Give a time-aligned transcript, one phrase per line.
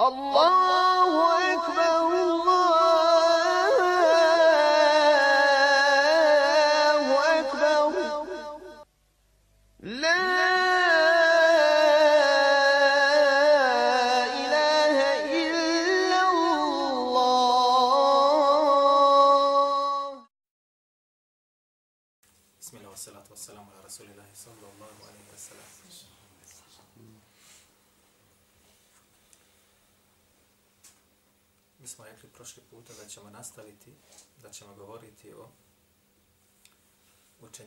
[0.00, 1.47] الله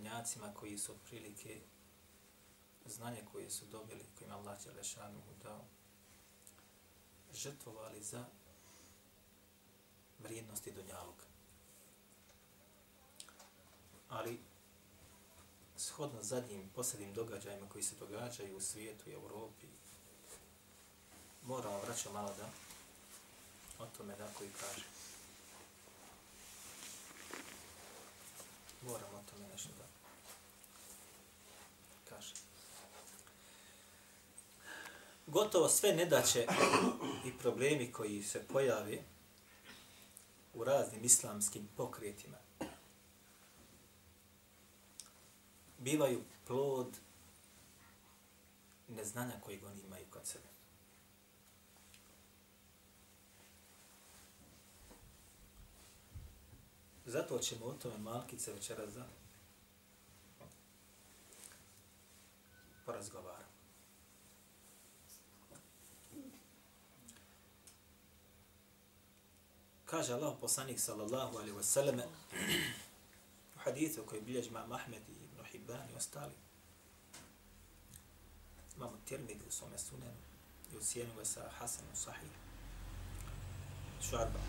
[0.02, 1.62] učenjacima koji su otprilike
[2.86, 5.66] znanje koje su dobili, kojima Allah Đelešanu dao,
[7.34, 8.26] žrtvovali za
[10.20, 11.26] vrijednosti Dunjaluka.
[14.10, 14.40] Ali
[15.78, 19.68] shodno zadnjim posljednim događajima koji se događaju u svijetu i Europi,
[21.44, 22.50] moramo vraćati malo da
[23.84, 24.86] o tome da koji kaže.
[28.82, 29.86] Moramo o tome nešto da
[32.10, 32.34] kaže.
[35.32, 36.48] Gotovo sve nedaće
[37.26, 39.02] i problemi koji se pojavi
[40.54, 42.38] u raznim islamskim pokretima
[45.78, 46.88] bivaju plod
[48.88, 50.46] neznanja koji oni imaju kod sebe.
[57.06, 59.08] Zato ćemo o tome malkice večeras da
[62.86, 63.31] porazgovaramo.
[69.92, 72.00] Kaže Allah poslanik sallallahu alaihi wa sallam
[73.56, 76.34] u hadithu koji bilježi imam Ahmed i Ibn Hibban i ostali.
[78.76, 80.22] Imamo Tirmidhi u svome sunenu
[80.74, 82.32] i u cijenu ga sa Hasanom Sahih.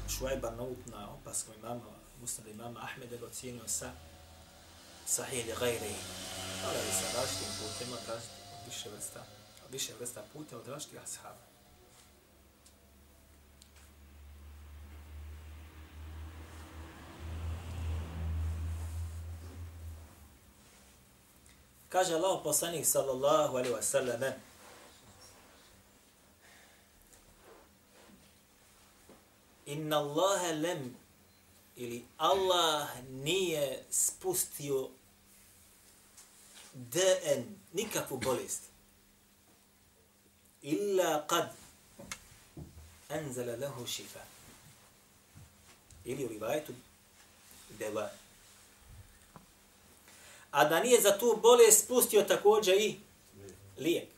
[0.08, 1.82] Šuajba Naut na opaskom imama
[2.20, 3.92] Musnada imama Ahmeda ga ocijenio sa
[5.06, 5.94] Sahih ili gajri.
[6.66, 9.24] Ali sa različitim putima, različitim, više vrsta,
[9.70, 11.51] više vrsta puta od različitih ashaba.
[21.92, 24.32] Kaže Allah poslanik sallallahu alaihi wasallam
[29.66, 30.96] Inna Allahe lem
[31.76, 34.90] ili Allah nije spustio
[36.74, 38.62] DN, nikakvu bolest.
[40.62, 41.52] Illa kad
[43.08, 44.20] anzala lahu šifa.
[46.04, 46.72] Ili u rivajetu
[47.78, 48.21] deva.
[50.52, 53.00] A da nije za tu bolest spustio također i
[53.78, 54.08] lijek.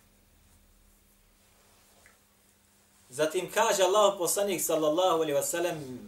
[3.08, 5.98] Zatim kaže Allah poslanik sallallahu alaihi wasallam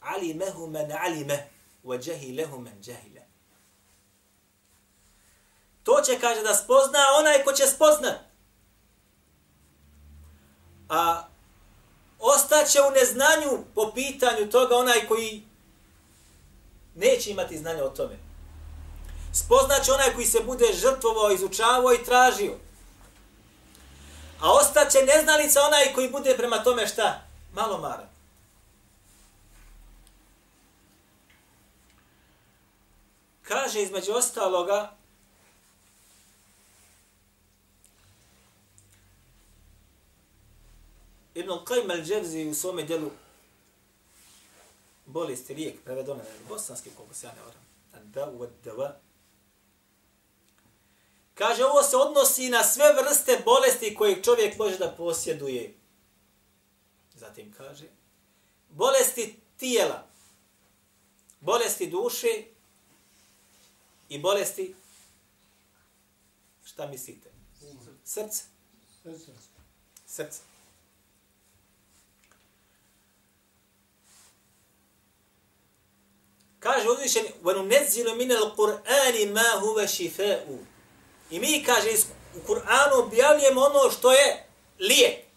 [0.00, 1.48] alimehu men alime
[1.84, 3.20] wa jahilehu men jahile.
[5.82, 8.18] To će, kaže, da spozna onaj ko će spoznat.
[10.88, 11.28] A
[12.18, 15.42] ostaće u neznanju po pitanju toga onaj koji
[16.94, 18.29] neće imati znanja o tome.
[19.32, 22.56] Spoznaće onaj koji se bude žrtvovao, izučavao i tražio.
[24.40, 27.20] A ostaće neznalica onaj koji bude prema tome šta?
[27.54, 28.08] Malo mara.
[33.42, 34.96] Kaže između ostaloga
[41.34, 43.10] Ibn Qajm al-đevzi u svome djelu
[45.06, 47.60] bolesti lijek, prevedone na bosanski, koliko se ja ne varam.
[48.12, 48.96] Da, u dava.
[51.40, 55.74] Kaže, ovo se odnosi na sve vrste bolesti koje čovjek može da posjeduje.
[57.14, 57.84] Zatim kaže,
[58.68, 60.06] bolesti tijela,
[61.40, 62.44] bolesti duše
[64.08, 64.74] i bolesti,
[66.64, 67.30] šta mislite?
[68.04, 68.42] Srce.
[69.02, 69.32] Srce.
[70.06, 70.40] Srce.
[76.58, 80.69] Kaže uzvišeni, وَنُنَزِّلُ مِنَ الْقُرْآنِ مَا هُوَ شِفَاءُ
[81.30, 81.90] I mi, kaže,
[82.34, 84.46] u Kur'anu objavljujemo ono što je
[84.78, 85.30] lijek.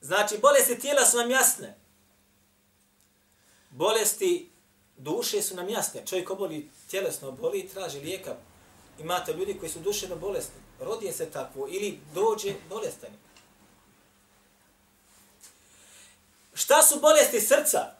[0.00, 1.78] Znači, bolesti tijela su nam jasne.
[3.70, 4.50] Bolesti
[4.96, 6.06] duše su nam jasne.
[6.06, 8.36] Čovjek oboli tjelesno, boli i traži lijeka.
[8.98, 10.60] Imate ljudi koji su duševno bolesni.
[10.80, 13.10] Rodije se takvo ili dođe bolestan.
[16.68, 17.94] Šta su bolesti srca?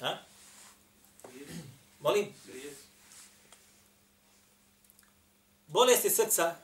[0.00, 0.16] A?
[2.00, 2.34] Molim?
[5.66, 6.54] Bolesti srca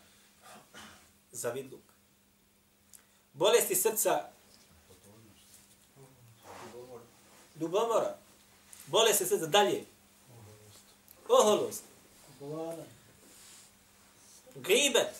[1.33, 1.81] za vidluk.
[3.33, 4.29] Bolesti srca
[7.61, 8.17] ljubomora.
[8.87, 9.85] Bolesti srca dalje.
[11.29, 11.83] Oholost.
[14.55, 15.15] Gribet.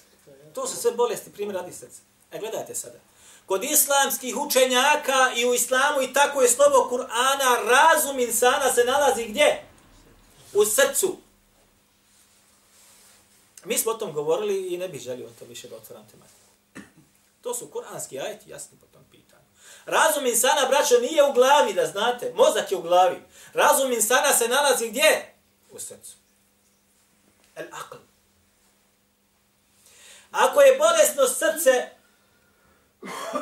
[0.55, 2.01] To su sve bolesti, primjer radi srca.
[2.33, 2.99] E, gledajte sada.
[3.47, 9.27] Kod islamskih učenjaka i u islamu i tako je slovo Kur'ana, razum insana se nalazi
[9.27, 9.63] gdje?
[10.53, 11.17] U srcu.
[13.65, 16.37] Mi smo o tom govorili i ne bih želio o to više da otvoram tematiku.
[17.43, 19.43] To su kuranski ajeti, jasni po tom pitanju.
[19.87, 22.33] Razum insana, braćo, nije u glavi, da znate.
[22.35, 23.23] Mozak je u glavi.
[23.53, 25.35] Razum insana se nalazi gdje?
[25.71, 26.17] U srcu.
[27.57, 27.97] El aql.
[30.31, 31.91] Ako je bolesno srce,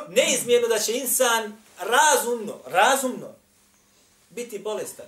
[0.07, 3.27] neizmjerno da će insan razumno, razumno
[4.29, 5.05] biti bolestan.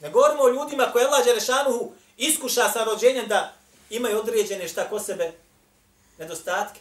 [0.00, 3.54] Ne govorimo o ljudima koje Allah Đerešanuhu iskuša sa rođenjem da
[3.90, 5.32] imaju određene šta ko sebe
[6.18, 6.80] nedostatke.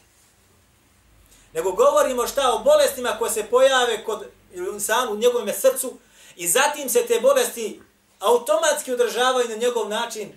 [1.53, 5.97] Nego govorimo šta o bolestima koje se pojave kod insanu u njegovom srcu
[6.35, 7.81] i zatim se te bolesti
[8.19, 10.31] automatski održavaju na njegov način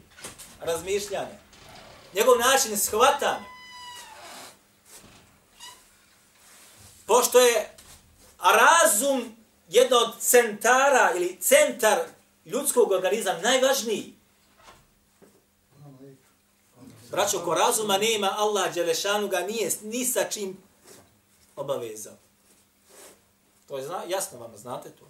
[0.60, 1.38] razmišljanja.
[2.14, 3.53] Njegov način shvatanja.
[7.06, 7.76] Pošto je
[8.38, 9.36] razum
[9.68, 11.98] jedno od centara ili centar
[12.44, 14.14] ljudskog organizma najvažniji.
[17.10, 20.56] Braćo, ko razuma nema, Allah Đelešanu ga nije ni sa čim
[21.56, 22.12] obavezao.
[23.68, 25.04] To je zna, jasno vam, znate to.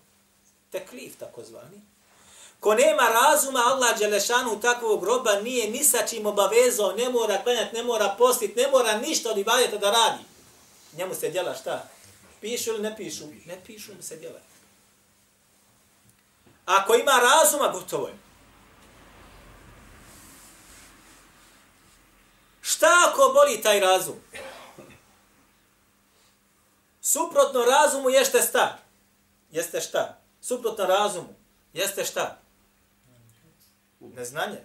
[0.70, 1.80] Teklif, tako zvani.
[2.60, 7.76] Ko nema razuma, Allah Đelešanu takvog groba nije ni sa čim obavezao, ne mora klanjati,
[7.76, 10.24] ne mora postiti, ne mora ništa od ibadeta da radi.
[10.96, 11.88] Njemu se djela šta?
[12.40, 13.24] Pišu ili ne pišu?
[13.46, 14.40] Ne pišu mu se djela.
[16.64, 18.14] Ako ima razuma, gotovo je.
[22.62, 24.16] Šta ako boli taj razum?
[27.00, 28.78] Suprotno razumu jeste šta?
[29.50, 30.18] Jeste šta?
[30.40, 31.34] Suprotno razumu
[31.72, 32.38] jeste šta?
[34.00, 34.60] Neznanje.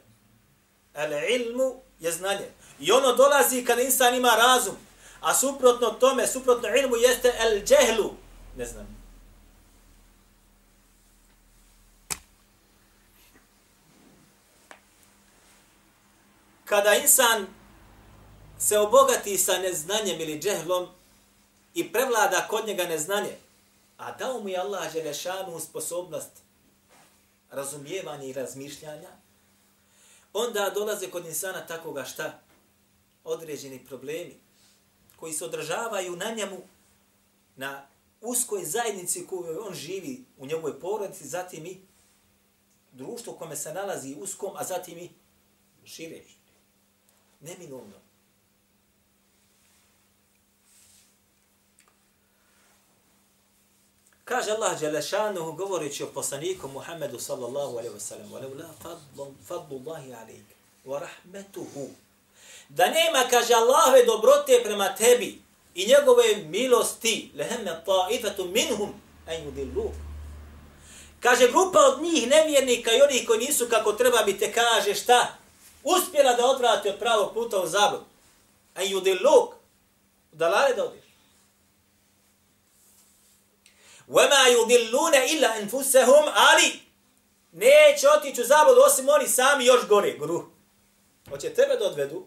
[0.93, 2.51] El ilmu je znanje.
[2.79, 4.75] I ono dolazi kada insan ima razum.
[5.21, 8.13] A suprotno tome, suprotno ilmu jeste el džehlu.
[8.55, 8.99] Neznanje.
[16.65, 17.47] Kada insan
[18.59, 20.87] se obogati sa neznanjem ili džehlom
[21.73, 23.35] i prevlada kod njega neznanje,
[23.97, 26.31] a dao mu je Allah Želešanu sposobnost
[27.51, 29.09] razumijevanja i razmišljanja,
[30.33, 32.39] onda dolaze kod insana takoga šta?
[33.23, 34.48] Određeni problemi
[35.18, 36.58] koji se održavaju na njemu,
[37.56, 37.86] na
[38.20, 41.80] uskoj zajednici koju on živi u njegovoj porodici, zatim i
[42.92, 45.10] društvo kome se nalazi uskom, a zatim i
[45.84, 46.36] šireći.
[47.40, 48.04] Neminovno.
[54.24, 58.68] Kaže Allah Đelešanuhu govoreći o poslaniku Muhammedu sallallahu alaihi wa sallam وَلَوْ لَا
[59.48, 60.48] فَضْلُ اللَّهِ عَلَيْكَ
[60.84, 61.88] وَرَحْمَتُهُ
[62.68, 65.42] Da nema, kaže Allahove dobrote prema tebi
[65.74, 68.92] i njegove milosti لَهَمَّ طَائِفَةُ مِنْهُمْ
[69.28, 69.90] أَنْ يُدِلُّهُ
[71.20, 75.36] Kaže grupa od njih nevjernika i onih koji nisu kako treba bi te kaže šta?
[75.82, 78.00] Uspjela da odvrati od pravog puta u zabud.
[78.74, 79.48] A yudilluk.
[80.32, 81.04] Da lale da odiš.
[84.08, 86.80] وَمَا يُضِلُّونَ إِلَّا أَنفُسَهُمْ Ali
[87.52, 90.12] neće otići u zabud osim oni sami još gore.
[90.18, 90.46] Gru.
[91.30, 92.26] Hoće tebe da odvedu?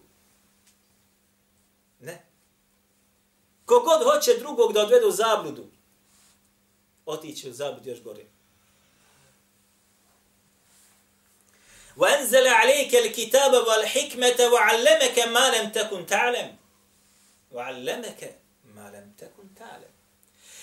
[3.72, 5.66] Kogod hoće drugog da odvedu u zabludu,
[7.06, 8.24] otići u zabud još gore.
[11.96, 16.56] وأنزل عليك الكتاب والحكمة وعلمك ما لم تكن تعلم
[17.52, 18.38] وعلمك
[18.74, 19.92] ما لم تكن تعلم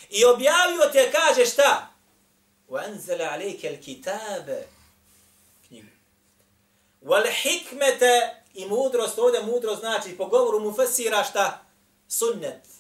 [0.10, 1.92] I objavio te, kaže šta?
[2.70, 4.66] وأنزل عليك الكتاب
[5.68, 5.92] knjigu.
[7.02, 11.66] والحكمة i mudrost, ovdje mudrost znači po govoru mu fasira šta?
[12.08, 12.79] Sunnet.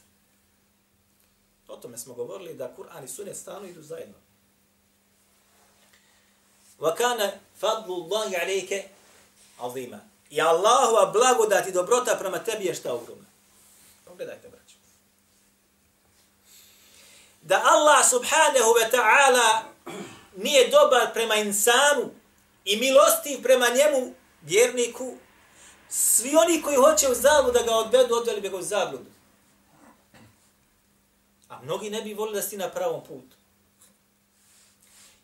[1.69, 4.15] O tome smo govorili da Kur'an i sunnet stanu idu zajedno.
[6.81, 8.85] وَكَانَ فَضْلُ اللَّهِ عَلَيْكَ
[9.61, 9.99] عَظِيمًا
[10.31, 13.27] I Allahova blagodat i dobrota prema tebi je šta ogromna.
[14.05, 14.77] Pogledajte, braću.
[17.43, 19.63] Da Allah subhanahu wa ta'ala
[20.37, 22.11] nije dobar prema insanu
[22.65, 25.15] i milostiv prema njemu, vjerniku,
[25.89, 29.11] svi oni koji hoće u zabludu da ga odvedu, odveli bi ga u zabludu.
[31.60, 33.40] A mnogi ne bi volili da si na pravom putu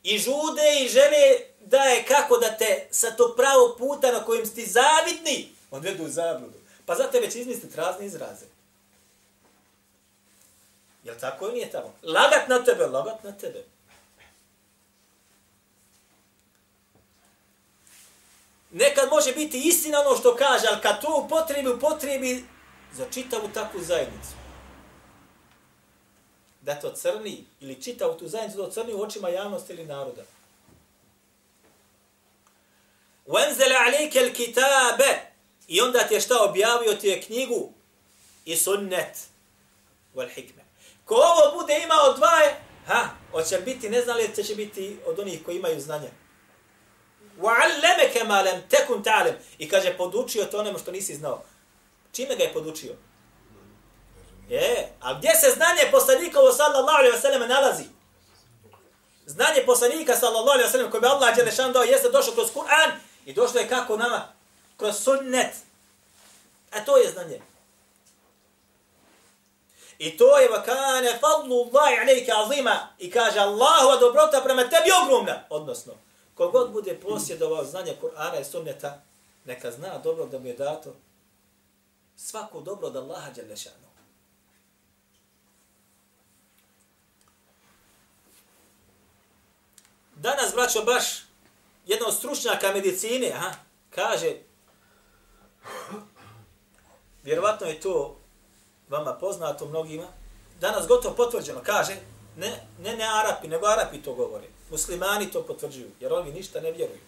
[0.06, 4.46] i žude i žele da je kako da te sa to pravo puta na kojem
[4.46, 6.58] si zavidni, odvedu u zabludu.
[6.86, 8.46] Pa za tebe će izmisliti razne izraze.
[11.04, 11.94] Jel tako ili nije tamo?
[12.04, 13.63] Lagat na tebe, lagat na tebe.
[18.72, 22.46] Nekad može biti istina ono što kaže, ali kad to upotrebi, upotrebi
[22.94, 24.45] za čitavu takvu zajednicu
[26.64, 30.23] Da to crni, ili čitavu tu zajednicu, da to crni u očima javnosti ili naroda.
[33.26, 35.02] وَنْزَلَ عَلَيْكَ الْكِتَابَ
[35.69, 37.73] I onda ti je šta objavio ti je knjigu
[38.45, 39.19] i sunnet
[40.14, 40.62] wal hikme.
[41.04, 45.45] Ko ovo bude imao dvaje, ha, hoće biti, ne znam li će biti od onih
[45.45, 46.11] koji imaju znanje.
[47.40, 51.42] وَعَلَّمَكَ مَا لَمْ تَكُنْ تَعْلَمْ I kaže, podučio to onemu što nisi znao.
[52.12, 52.92] Čime ga je podučio?
[54.50, 57.84] E, a gdje se znanje poslanikovo sallallahu alaihi wa sallam nalazi?
[59.25, 62.92] Znanje poslanika sallallahu alaihi wa sallam koje bi Allah Đelešan dao jeste došlo kroz Kur'an
[63.25, 64.34] i došlo je kako nama?
[64.78, 65.56] Kroz sunnet.
[66.72, 67.42] A to je znanje.
[69.98, 75.44] I to je vakane fadlu Allahi alejke azima i kaže Allahova dobrota prema tebi ogromna.
[75.50, 75.94] Odnosno,
[76.34, 79.02] kogod bude posjedovao znanje Kur'ana i sunneta,
[79.46, 80.96] neka zna dobro da mu je dato
[82.18, 83.95] svako dobro od Allaha Đelešanu.
[90.25, 91.05] Danas, braćo, baš
[91.86, 93.51] jedna od stručnjaka medicine, aha,
[93.89, 94.36] kaže,
[97.24, 98.20] vjerovatno je to
[98.89, 100.08] vama poznato mnogima,
[100.60, 101.96] danas gotovo potvrđeno, kaže,
[102.38, 104.48] ne, ne, ne Arapi, nego Arapi to govore.
[104.72, 107.00] Muslimani to potvrđuju, jer oni ništa ne vjeruju.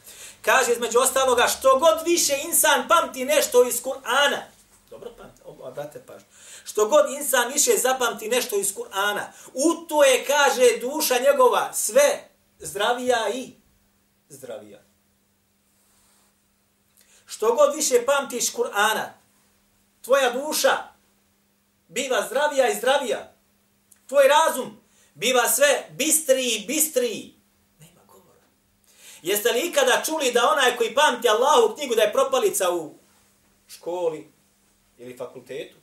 [0.41, 4.41] Kaže, između ostaloga, što god više insan pamti nešto iz Kur'ana,
[4.89, 6.27] dobro pamti, obrate pažnju,
[6.63, 12.26] što god insan više zapamti nešto iz Kur'ana, u to je, kaže, duša njegova, sve
[12.59, 13.53] zdravija i
[14.29, 14.79] zdravija.
[17.25, 19.09] Što god više pamtiš Kur'ana,
[20.01, 20.77] tvoja duša
[21.87, 23.33] biva zdravija i zdravija.
[24.07, 24.81] Tvoj razum
[25.13, 27.35] biva sve bistriji i bistriji.
[27.79, 28.41] Nema govora.
[29.21, 32.95] Jeste li ikada čuli da onaj koji pamti Allahu knjigu da je propalica u
[33.67, 34.31] školi
[34.97, 35.75] ili fakultetu?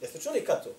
[0.00, 0.70] Jeste čuli kad to?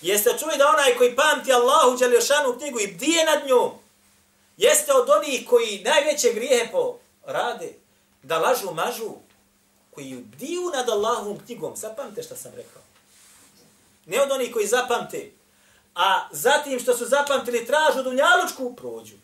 [0.00, 3.70] Jeste čuli da onaj koji pamti Allahu Đelešanu knjigu i bdije nad njom,
[4.56, 7.74] jeste od onih koji najveće grijehe po rade,
[8.22, 9.14] da lažu, mažu,
[9.90, 11.76] koji bdiju nad Allahom knjigom.
[11.76, 12.82] Zapamte što sam rekao.
[14.06, 15.30] Ne od onih koji zapamte,
[15.94, 19.16] a zatim što su zapamtili tražu dunjalučku, prođu.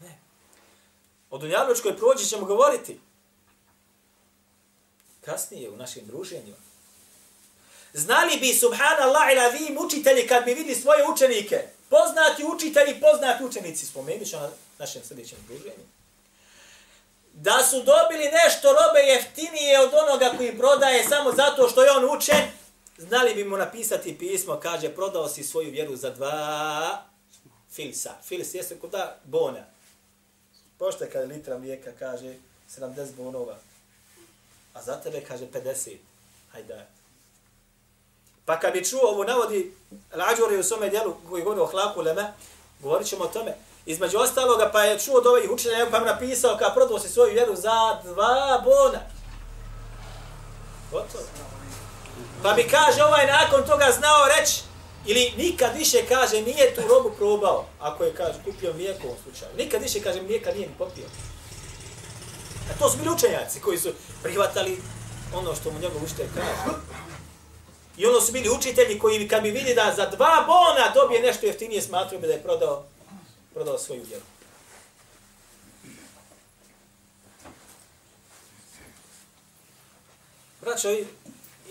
[0.00, 0.18] Ne.
[1.30, 3.00] O dunjalučkoj prođi ćemo govoriti.
[5.20, 6.65] Kasnije u našim druženjima.
[7.96, 13.86] Znali bi, subhanallah ila vi, učitelji, kad bi vidi svoje učenike, poznati učitelji, poznati učenici,
[13.86, 15.84] spomenut ću na našem sljedećem druženju,
[17.32, 22.16] da su dobili nešto robe jeftinije od onoga koji prodaje samo zato što je on
[22.16, 22.42] učen,
[22.98, 27.02] znali bi mu napisati pismo, kaže, prodao si svoju vjeru za dva
[27.72, 28.14] filsa.
[28.24, 29.64] Fils jeste kod da bona.
[30.78, 32.34] Pošto kada litra mlijeka kaže
[32.78, 33.56] 70 bonova,
[34.74, 35.96] a za tebe kaže 50.
[36.52, 36.95] Hajde.
[38.46, 39.72] Pa kad bi čuo ovo navodi
[40.14, 42.32] Lađuri u svome dijelu koji govori o hlaku leme,
[42.80, 43.54] govorit ćemo o tome.
[43.86, 47.32] Između ostaloga pa je čuo od ovih učenja, pa mi napisao kao prodao si svoju
[47.32, 49.00] vjeru za dva bona.
[50.92, 51.24] Gotovo.
[52.42, 54.62] Pa mi kaže ovaj nakon toga znao reći,
[55.06, 59.22] ili nikad više kaže nije tu robu probao, ako je kaže kupio mlijeko u ovom
[59.22, 59.50] slučaju.
[59.56, 61.06] Nikad više kaže mlijeka nije ni popio.
[62.70, 63.88] A to su bili učenjaci koji su
[64.22, 64.82] prihvatali
[65.34, 66.76] ono što mu njegov učitelj kaže.
[67.96, 71.46] I ono su bili učitelji koji kad bi vidi da za dva bona dobije nešto
[71.46, 72.84] jeftinije, smatruo bi da je prodao,
[73.54, 74.24] prodao svoju vjeru.
[80.60, 80.88] Braćo,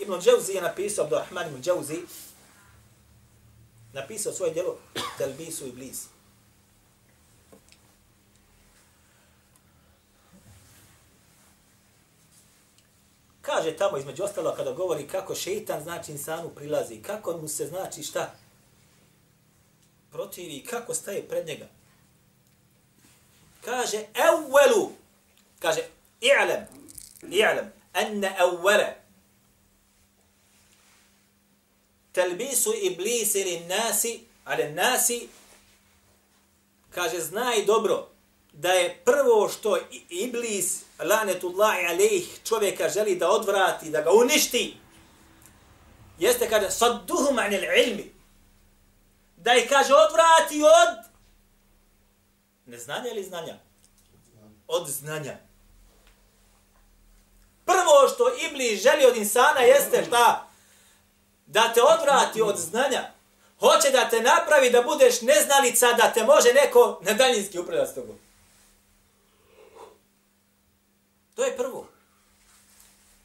[0.00, 2.02] Ibn Džavzi je napisao, Abdurrahman Ibn Džavzi,
[3.92, 4.78] napisao svoje djelo
[5.18, 6.15] Telbisu i Blizu.
[13.46, 18.02] Kaže tamo između ostalo kada govori kako šeitan znači insanu prilazi, kako mu se znači
[18.02, 18.34] šta
[20.12, 21.66] protivi, kako staje pred njega.
[23.64, 24.90] Kaže evvelu,
[25.58, 25.80] kaže
[26.20, 26.66] i'lem,
[27.22, 28.94] i'lem, enne evvele,
[32.12, 35.28] telbisu iblisi li nasi, ali nasi,
[36.90, 38.08] kaže znaj dobro,
[38.56, 44.76] da je prvo što iblis, lanetullahi alejh, čovjeka želi da odvrati, da ga uništi,
[46.18, 48.14] jeste kaže, sadduhum anil ilmi,
[49.36, 51.06] da ih kaže odvrati od
[52.66, 53.54] Neznanja ili znanja?
[54.68, 55.36] Od znanja.
[57.64, 60.48] Prvo što Iblis želi od insana jeste šta?
[61.46, 63.10] Da te odvrati od znanja.
[63.60, 67.94] Hoće da te napravi da budeš neznalica, da te može neko na daljinski upravljati s
[67.94, 68.18] tobom.
[71.36, 71.88] To je prvo.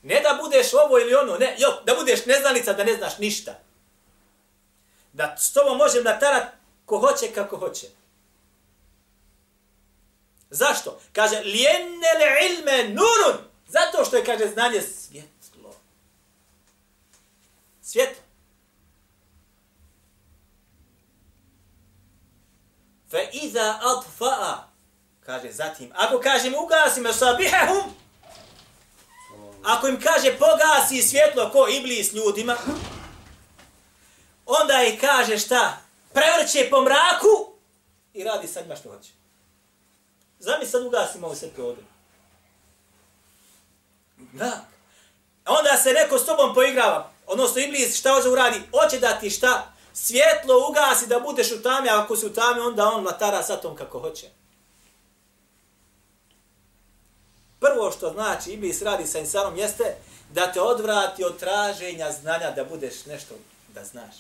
[0.02, 3.60] Ne da budeš ovo ili ono, ne, jo, da budeš neznalica, da ne znaš ništa.
[5.14, 6.44] Da s tobom možem natarat
[6.86, 7.88] ko hoće kako hoće.
[10.50, 11.00] Zašto?
[11.14, 13.46] Kaže, lijennele ilme nurun.
[13.68, 15.76] Zato što je, kaže, znanje svjetlo.
[17.82, 18.24] Svjetlo.
[23.10, 24.71] Fa iza atfa'a,
[25.26, 27.94] kaže zatim, ako kažem ugasimo sabihehum,
[29.64, 32.58] ako im kaže pogasi svjetlo ko iblis ljudima,
[34.46, 35.78] onda i kaže šta?
[36.14, 37.54] Prevrće po mraku
[38.14, 39.10] i radi sad ima što hoće.
[40.40, 41.84] Zami sad ugasimo ovo svjetlo ovdje.
[44.18, 44.66] Da.
[45.46, 48.62] Onda se neko s tobom poigrava, odnosno iblis šta hoće uradi?
[48.72, 49.74] Hoće da ti šta?
[49.94, 53.58] Svjetlo ugasi da budeš u tami, a ako si u tami, onda on latara sa
[53.58, 54.30] tom kako hoće.
[57.62, 59.96] Prvo što znači iblis radi sa insanom jeste
[60.34, 63.36] da te odvrati od traženja znanja da budeš nešto
[63.74, 64.16] da znaš.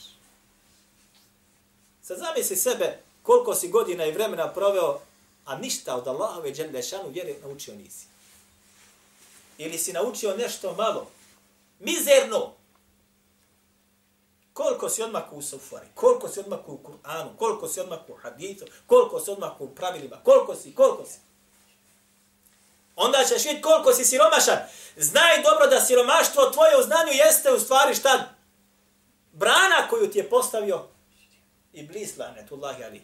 [2.01, 4.99] Sad zamisli sebe koliko si godina i vremena proveo,
[5.45, 8.05] a ništa od Allahove džemlešanu vjere naučio nisi.
[9.57, 11.07] Ili si naučio nešto malo,
[11.79, 12.53] mizerno,
[14.53, 18.65] koliko si odmah u sufari, koliko si odmah u Kur'anu, koliko si odmah u hadithu,
[18.87, 21.30] koliko si odmah u pravilima, koliko si, koliko si.
[23.03, 24.57] Onda ćeš vidjeti koliko si siromašan.
[24.97, 28.35] Znaj dobro da siromaštvo tvoje u znanju jeste u stvari šta?
[29.31, 30.87] Brana koju ti je postavio
[31.73, 33.01] i blis lanetullahi ali.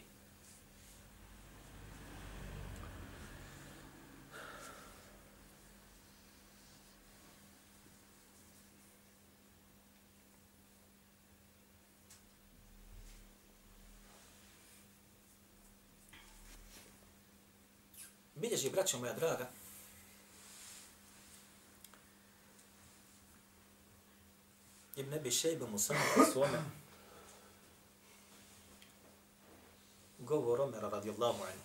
[18.34, 19.46] Bilježi, braćo moja draga,
[24.98, 26.58] Ibn Abi Šejbe mu samo u svome
[30.18, 31.64] govor Omera radijallahu anhu.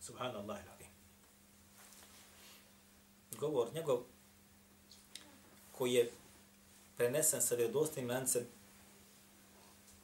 [0.00, 0.84] Subhanallah ilahi.
[3.38, 3.98] Govor njegov
[5.72, 6.12] koji je
[6.96, 8.46] prenesen sa vjerodostojnim lancem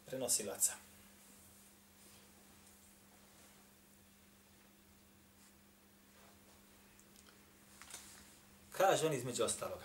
[0.06, 0.81] prenosilaca.
[8.82, 9.84] Kaže on između ostaloga.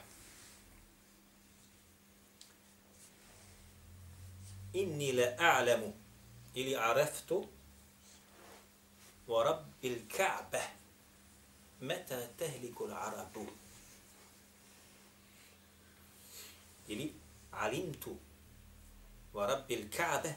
[4.73, 5.93] Inni le a'lemu
[6.55, 7.47] ili areftu
[9.27, 10.61] wa rabbil ka'be
[11.81, 13.45] meta tehliku l'arabu.
[16.87, 17.13] Ili
[17.51, 18.15] alimtu
[19.33, 20.33] wa rabbil ka'be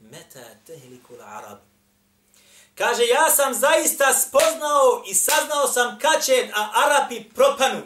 [0.00, 1.75] meta tehliku l'arabu.
[2.76, 7.82] Kaže, ja sam zaista spoznao i saznao sam kad će a Arapi propanu.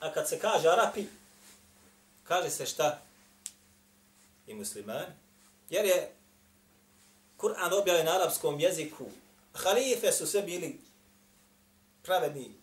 [0.00, 1.06] A kad se kaže Arapi,
[2.24, 3.00] kaže se šta?
[4.46, 5.12] I muslimani.
[5.70, 6.12] Jer je
[7.36, 9.04] Kur'an objavljen na arapskom jeziku.
[9.54, 10.80] Halife su sve bili
[12.02, 12.54] pravedni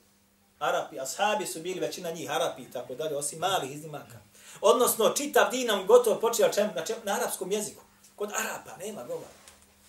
[0.59, 4.19] Arapi, ashabi su bili većina njih Arapi i tako dalje, osim malih iznimaka.
[4.61, 7.83] Odnosno, čitav din nam gotovo počeo čem, na, čem, na arapskom jeziku.
[8.15, 9.38] Kod Arapa nema govora.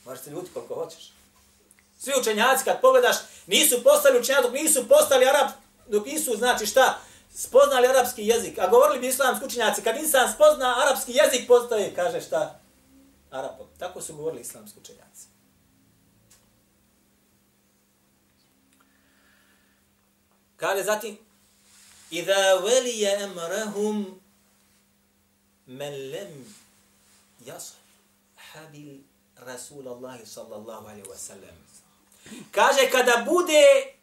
[0.04, 1.12] Možeš se ljuti koliko hoćeš.
[1.98, 5.48] Svi učenjaci kad pogledaš nisu postali učenjaci dok nisu postali arab,
[5.88, 7.00] dok nisu znači šta,
[7.34, 8.58] spoznali arapski jezik.
[8.58, 12.60] A govorili bi islamski učenjaci, kad insan spozna arapski jezik, postaje, kaže šta,
[13.30, 13.66] arapom.
[13.78, 15.26] Tako su govorili islamski učenjaci.
[20.56, 21.18] Kaže zatim,
[22.10, 24.20] Iza velije emrahum
[25.66, 26.54] men lem
[27.46, 27.76] jasah
[28.34, 28.98] habil
[29.46, 31.56] Rasulallahi sallallahu alaihi wa sallam.
[32.50, 33.94] Kaže, kada bude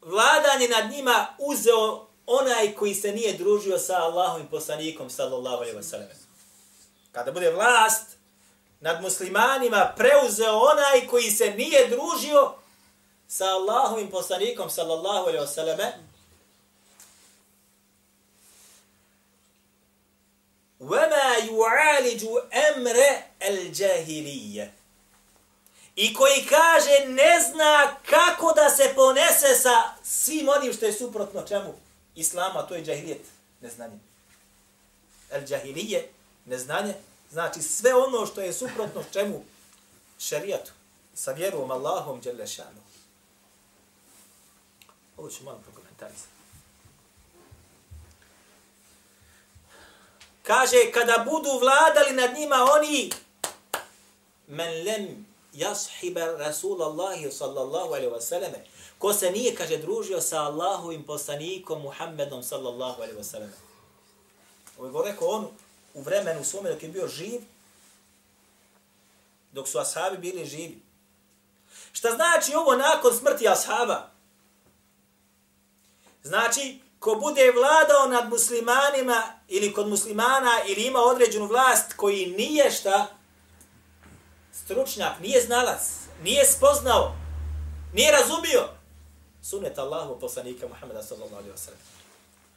[0.00, 5.76] vladanje nad njima uzeo onaj koji se nije družio sa Allahom i poslanikom sallallahu alaihi
[5.76, 6.08] wa sallam.
[7.12, 8.16] Kada bude vlast
[8.80, 12.54] nad muslimanima preuzeo onaj koji se nije družio
[13.28, 15.78] sa Allahom i poslanikom sallallahu alaihi wa sallam,
[20.83, 22.23] وَمَا يُعَالِجُ
[22.67, 22.97] أَمْرَ
[23.41, 24.69] الْجَاهِلِيَّ
[25.95, 31.41] I koji kaže ne zna kako da se ponese sa svim onim što je suprotno
[31.47, 31.73] čemu
[32.15, 33.25] islama, to je džahilijet.
[33.61, 33.99] neznanje.
[35.31, 36.09] El džahilije,
[36.45, 36.93] neznanje,
[37.31, 39.43] znači sve ono što je suprotno čemu
[40.19, 40.71] šerijatu,
[41.13, 42.81] sa vjerom Allahom Đelešanu.
[45.17, 46.32] Ovo ću malo prokomentarisati.
[50.44, 53.10] Kaže, kada budu vladali nad njima oni,
[54.46, 58.64] men lem jashiba Rasulallahi sallallahu alaihi wa sallame,
[58.98, 63.52] ko se nije, kaže, družio sa Allahovim poslanikom Muhammedom sallallahu alaihi wa sallame.
[64.78, 65.48] Ovo je rekao on
[65.94, 67.40] u vremenu svome dok je bio živ,
[69.52, 70.82] dok su ashabi bili živi.
[71.92, 74.10] Šta znači ovo nakon smrti ashaba?
[76.22, 82.70] Znači, ko bude vladao nad muslimanima ili kod muslimana ili ima određenu vlast koji nije
[82.70, 83.06] šta
[84.52, 85.80] stručnjak, nije znalac,
[86.22, 87.16] nije spoznao,
[87.92, 88.68] nije razumio
[89.42, 91.80] sunet Allahu poslanika Muhammeda sallallahu alaihi wa sallam.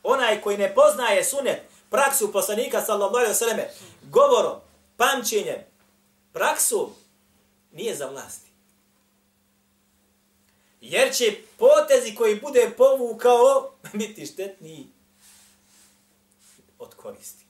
[0.03, 3.57] Onaj koji ne poznaje sunet, praksu poslanika sallallahu alaihi wa sallam,
[4.03, 4.59] govorom,
[4.97, 5.59] pamćenjem,
[6.33, 6.89] praksu,
[7.71, 8.47] nije za vlasti.
[10.81, 14.87] Jer će potezi koji bude povukao biti štetniji
[16.79, 17.45] od koristi.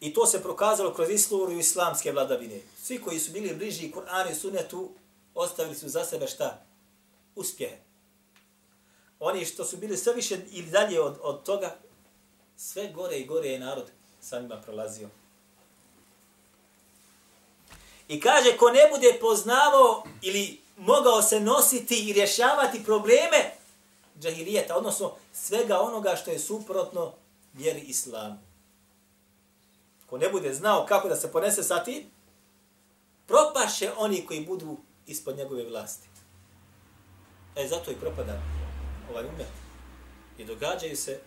[0.00, 2.60] I to se prokazalo kroz istoriju islamske vladavine.
[2.82, 4.90] Svi koji su bili bliži Kur'anu i Sunnetu,
[5.34, 6.64] ostavili su za sebe šta?
[7.34, 7.76] Uspjehe.
[9.20, 11.76] Oni što su bili sve više ili dalje od, od toga,
[12.56, 13.90] sve gore i gore je narod
[14.20, 15.08] sa njima prolazio.
[18.08, 23.52] I kaže, ko ne bude poznavao ili mogao se nositi i rješavati probleme
[24.20, 27.12] džahilijeta, odnosno svega onoga što je suprotno
[27.52, 28.38] vjeri islamu.
[30.06, 32.10] Ko ne bude znao kako da se ponese sa tim,
[33.26, 36.08] propaše oni koji budu ispod njegove vlasti.
[37.56, 38.40] E, zato i propada
[39.10, 39.46] ovaj umet.
[40.38, 41.20] I događaju se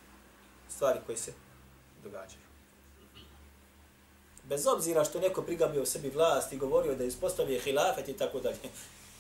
[0.70, 1.34] stvari koje se
[2.04, 2.49] događaju.
[4.50, 8.58] Bez obzira što neko prigabio sebi vlast i govorio da ispostavio hilafet i tako dalje.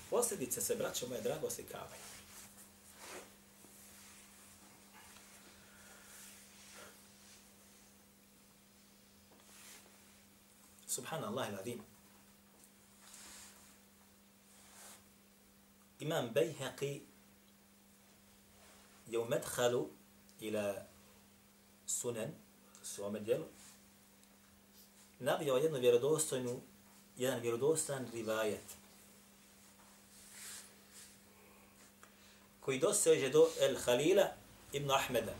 [0.09, 2.01] Posljedice se, braćo moje drago, oslikavaju.
[10.87, 11.79] Subhanallah il-Adim.
[15.99, 17.01] Imam Bejheqi
[19.07, 19.89] je u medhalu
[20.39, 20.75] ila
[21.87, 22.31] sunan,
[22.83, 23.45] svome dijelu,
[25.19, 26.61] navio jednu vjerodostojnu,
[27.17, 28.63] jedan vjerodostan rivajet,
[32.59, 34.27] koji doseže do El Halila
[34.73, 35.33] ibn Ahmeda.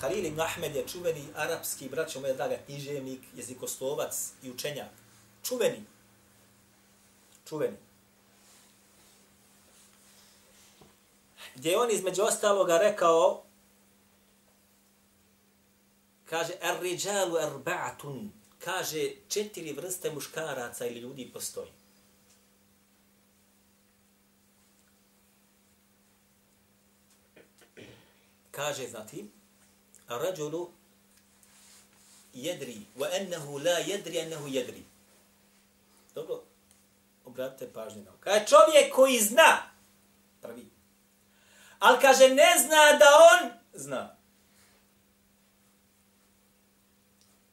[0.00, 4.90] Halil ibn Ahmed je čuveni arapski, braćo moja draga, književnik, jezikoslovac i učenjak.
[5.42, 5.84] Čuveni.
[7.48, 7.76] Čuveni.
[11.54, 13.42] Gdje on između ostaloga rekao,
[16.24, 18.28] kaže, er riđalu arba'atun,
[18.64, 21.70] kaže četiri vrste muškaraca ili ljudi postoji.
[28.50, 29.30] Kaže zatim,
[30.08, 30.70] a rađulu
[32.34, 34.84] jedri, wa ennehu la jedri, ennehu jedri.
[36.14, 36.42] Dobro,
[37.24, 39.70] obratite pažnje na Kaže čovjek koji zna,
[40.42, 40.68] prvi,
[41.78, 44.16] ali kaže ne zna da on zna.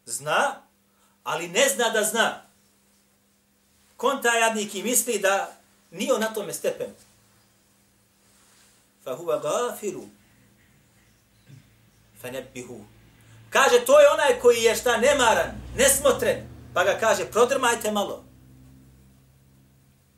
[0.06, 0.65] Zna,
[1.26, 2.42] ali ne zna da zna
[3.98, 5.52] kon taj jadnik i misli da
[5.92, 6.94] nije na tome stepenu
[9.04, 10.08] fa huwa gafiru
[12.22, 12.86] fanebbihu.
[13.50, 18.26] Kaže, to je onaj koji je šta nemaran, nesmotren, pa ga kaže, prodrmajte malo.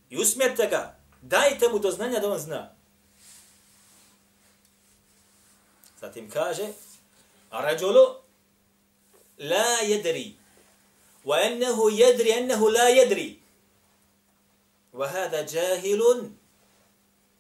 [0.10, 2.72] I usmjerite ga, dajte mu do znanja da on zna.
[6.02, 6.68] Zatim kaže,
[7.50, 8.06] a rađulu
[9.40, 10.37] la jedri,
[11.28, 13.36] wa يدري أنه لا la
[14.94, 16.38] وهذا Wa فعلموه jahilun,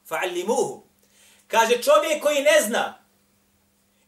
[0.05, 0.83] fa'allimuhu.
[1.47, 3.07] Kaže, čovjek koji ne zna,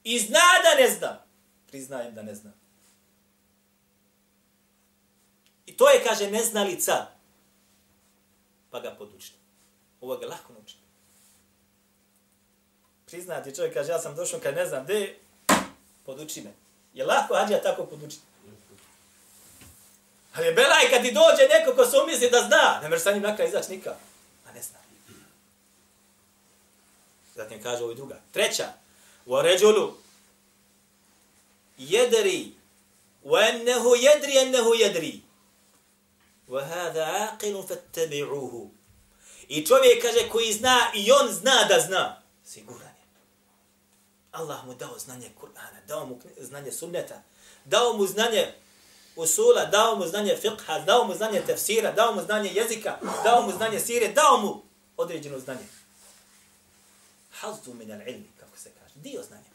[0.03, 1.21] I zna da ne zna.
[1.67, 2.51] Priznajem da ne zna.
[5.65, 7.07] I to je, kaže, neznalica.
[8.71, 9.37] Pa ga podučite.
[10.01, 10.81] Ovo ga lako naučite.
[13.05, 15.19] Priznati čovjek kaže, ja sam došao kad ne znam gdje,
[16.05, 16.53] poduči me.
[16.93, 18.28] Je lako hađa tako podučiti?
[20.33, 23.23] Ali je belaj kad ti dođe neko ko sumisli da zna, ne mreš sa njim
[23.23, 23.97] nakraj izaći nikad.
[24.45, 24.77] A ne zna.
[27.35, 28.21] Zatim kaže ovo i druga.
[28.31, 28.73] Treća.
[29.25, 29.97] U ređulu.
[31.77, 32.51] Jedri.
[33.23, 35.21] U ennehu jedri, ennehu jedri.
[36.49, 38.69] وَهَذَا عَقِلٌ fattabi'uhu.
[39.47, 42.21] I čovjek kaže koji zna i on zna da zna.
[42.45, 43.07] Siguran je.
[44.31, 47.21] Allah mu dao znanje Kur'ana, dao mu znanje sunneta,
[47.65, 48.53] dao mu znanje
[49.19, 53.51] usula, dao mu znanje fiqha, dao mu znanje tefsira, dao mu znanje jezika, dao mu
[53.51, 54.61] znanje sire, dao mu
[54.97, 55.67] određeno znanje.
[57.31, 59.49] Hazdu min al ilmi, kako se kaže, dio znanja.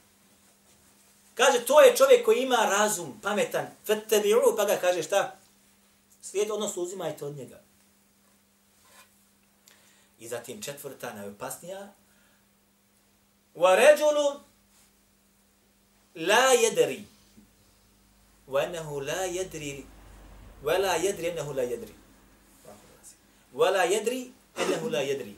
[1.34, 5.36] Kaže, to je čovjek koji ima razum, pametan, fattabi'u, pa ga kaže šta?
[6.22, 7.60] Slijed, odnosno uzimajte od njega.
[10.18, 11.92] I zatim četvrta, najopasnija,
[13.54, 14.40] wa ređulu
[16.14, 16.54] la
[18.43, 19.85] jedri, wa ennehu la jedri,
[20.63, 21.93] wa la jedri ennehu la jedri.
[23.53, 25.37] Wa la jedri ennehu la jedri.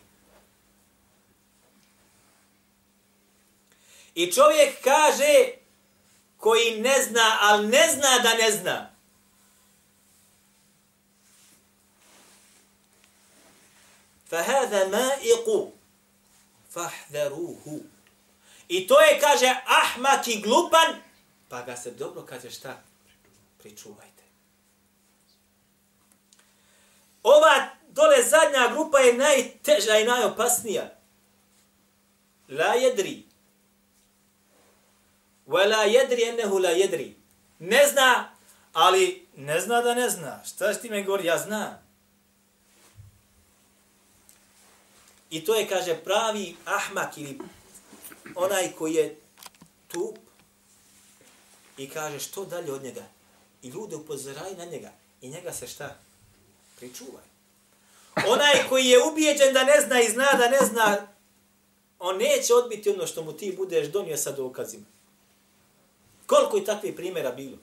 [4.16, 5.52] I čovjek kaže
[6.38, 8.92] koji ne zna, ali ne zna da ne zna.
[14.32, 15.48] فهذا مائق
[16.72, 17.82] فاحذروه
[18.72, 20.96] I to je, kaže, ahmak i glupan,
[21.50, 22.80] pa ga se dobro kaže šta?
[23.67, 24.23] Pričuvajte.
[27.23, 30.91] Ova dole zadnja grupa je najteža i najopasnija.
[32.49, 33.25] La jedri.
[35.47, 37.17] Wa la jedri ennehu la jedri.
[37.59, 38.37] Ne zna,
[38.73, 40.45] ali ne zna da ne zna.
[40.45, 41.27] Šta ti me govori?
[41.27, 41.83] Ja znam.
[45.31, 47.39] I to je, kaže, pravi ahmak ili
[48.35, 49.21] onaj koji je
[49.89, 50.19] tup
[51.77, 53.16] i kaže što dalje od njega.
[53.62, 54.92] I ljude upozoraju na njega.
[55.21, 55.99] I njega se šta?
[56.77, 57.25] Pričuvaj.
[58.27, 61.09] Onaj koji je ubijeđen da ne zna i zna da ne zna,
[61.99, 64.85] on neće odbiti ono što mu ti budeš donio sa dokazima.
[66.27, 67.57] Koliko je takvih primjera bilo?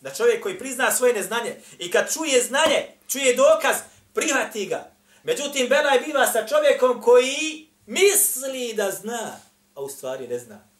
[0.00, 3.76] Da čovjek koji prizna svoje neznanje i kad čuje znanje, čuje dokaz,
[4.12, 4.90] prihvati ga.
[5.22, 9.36] Međutim, Belaj biva sa čovjekom koji misli da zna,
[9.74, 10.73] a u stvari ne zna.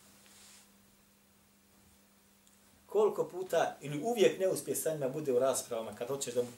[2.94, 6.48] Koliko puta ili uvijek neuspje sa njima bude u raspravama kad hoćeš da mu,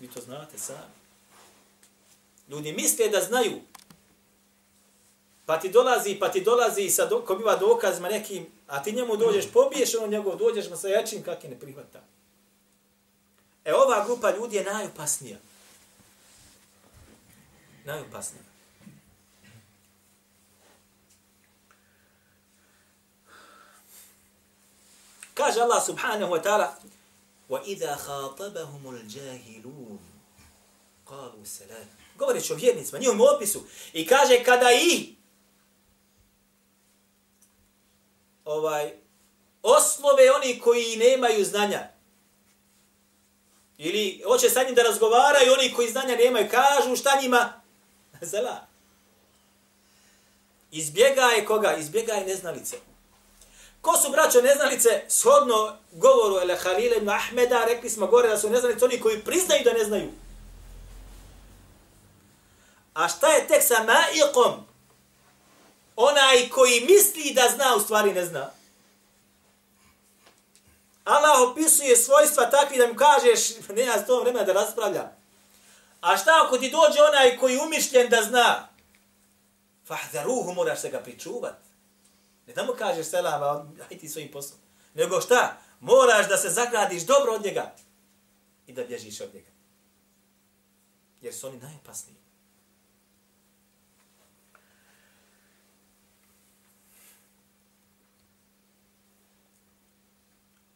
[0.00, 0.94] vi to znate sami.
[2.48, 3.60] Ljudi misle da znaju,
[5.46, 9.16] pa ti dolazi, pa ti dolazi sa do, ko biva dokazima nekim, a ti njemu
[9.16, 12.00] dođeš, pobiješ ono njegov, dođeš mu sa jačim kakvi ne prihvata.
[13.64, 15.38] E ova grupa ljudi je najopasnija.
[17.84, 18.47] Najopasnija.
[25.37, 26.75] Kaže Allah subhanahu wa ta'ala
[27.49, 29.99] وَإِذَا خَاطَبَهُمُ الْجَاهِلُونَ
[31.07, 33.63] قَالُوا سَلَامًا Govoreći o vjernicima, njihovom opisu.
[33.93, 35.15] I kaže kada i
[38.45, 38.93] ovaj
[39.63, 41.89] oslove oni koji nemaju znanja.
[43.77, 46.49] Ili hoće sa njim da razgovaraju oni koji znanja nemaju.
[46.51, 47.61] Kažu šta njima?
[48.21, 48.67] Zala.
[50.71, 51.75] Izbjegaje koga?
[51.75, 52.77] Izbjegaje neznalice.
[53.80, 55.02] Ko su braćo neznalice?
[55.08, 59.64] Shodno govoru Ele Halile ibn Ahmeda, rekli smo gore da su neznalice oni koji priznaju
[59.64, 60.10] da ne znaju.
[62.94, 64.66] A šta je tek sa maikom?
[65.96, 68.50] Onaj koji misli da zna, u stvari ne zna.
[71.04, 75.12] Allah opisuje svojstva takvi da mu kažeš, nema s tom vremena da raspravlja.
[76.00, 78.68] A šta ako ti dođe onaj koji umišljen da zna?
[79.86, 81.67] Fahzaruhu, moraš se ga pričuvati.
[82.47, 84.59] Ne da mu kažeš selama, aj ti svojim poslom.
[84.93, 85.57] Nego šta?
[85.79, 87.75] Moraš da se zagradiš dobro od njega
[88.67, 89.51] i da bježiš od njega.
[91.21, 92.23] Jer su oni najopasniji.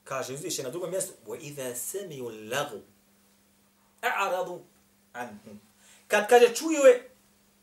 [0.03, 2.79] Kaže uzviše na drugom mjestu وَإِذَا سَمِيُوا اللَّغُ
[4.03, 4.59] أَعْرَضُوا
[5.13, 5.57] عَنْهُ
[6.07, 7.09] Kad kaže čuju je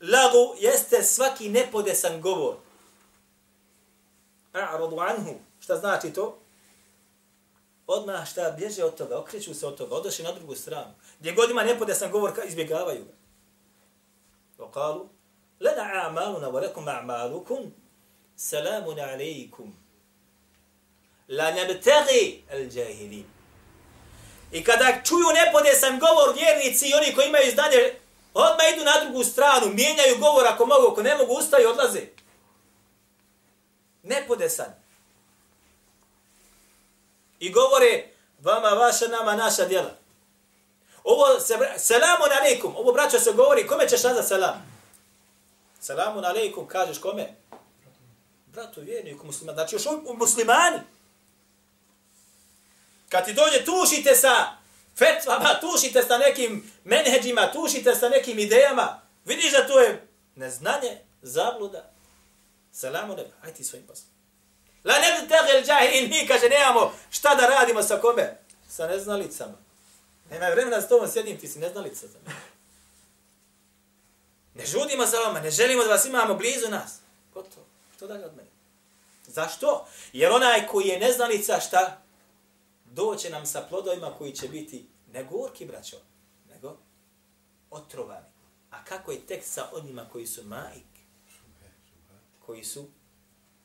[0.01, 2.57] lagu, jeste svaki nepodesan govor.
[4.52, 5.34] A'radu anhu.
[5.60, 6.38] Šta znači to?
[7.86, 10.94] Odmah šta bježe od toga, okreću se od toga, odoši na drugu stranu.
[11.20, 13.12] Gdje god ima nepodesan govor, izbjegavaju ga.
[14.64, 15.08] Okalu,
[15.60, 17.70] lena a'maluna wa lakum a'malukum,
[18.36, 19.76] salamun alaikum.
[21.28, 22.60] La nebtegi al.
[24.52, 27.94] I kada čuju nepodesan govor vjernici i oni koji imaju znanje,
[28.34, 32.00] odmah idu na drugu stranu, mijenjaju govor ako mogu, ako ne mogu, ustaju, odlaze.
[34.02, 34.74] Nepodesan.
[37.40, 38.08] I govore,
[38.38, 39.90] vama vaša, nama naša djela.
[41.04, 44.70] Ovo, se, selamun alaikum, ovo braćo se govori, kome ćeš nazad selam?
[45.80, 47.34] Selamun alaikum, kažeš kome?
[48.46, 50.78] Bratu vjerniku muslimani, znači još u muslimani.
[53.08, 54.46] Kad ti dođe, tušite sa
[54.96, 59.00] fetvama, tušite sa nekim menheđima, tušite sa nekim idejama.
[59.24, 61.89] Vidiš da to je neznanje, zabluda.
[62.72, 64.10] Salamu nebe, aj ti svojim poslom.
[64.84, 68.38] La ne bi tegel džahilin, mi kaže, nemamo šta da radimo sa kome?
[68.68, 69.58] Sa neznalicama.
[70.30, 72.40] Nema vremena s tobom sjedim, ti si neznalica za mene.
[74.54, 76.98] Ne žudimo za vama, ne želimo da vas imamo blizu nas.
[77.34, 77.66] Gotovo.
[77.96, 78.48] Što dalje od mene?
[79.26, 79.86] Zašto?
[80.12, 82.02] Jer onaj koji je neznalica, šta?
[82.84, 85.96] Doće nam sa plodovima koji će biti ne gorki, braćo,
[86.48, 86.76] nego
[87.70, 88.26] otrovani.
[88.70, 90.89] A kako je tek sa onima koji su majk?
[92.50, 92.88] Koji su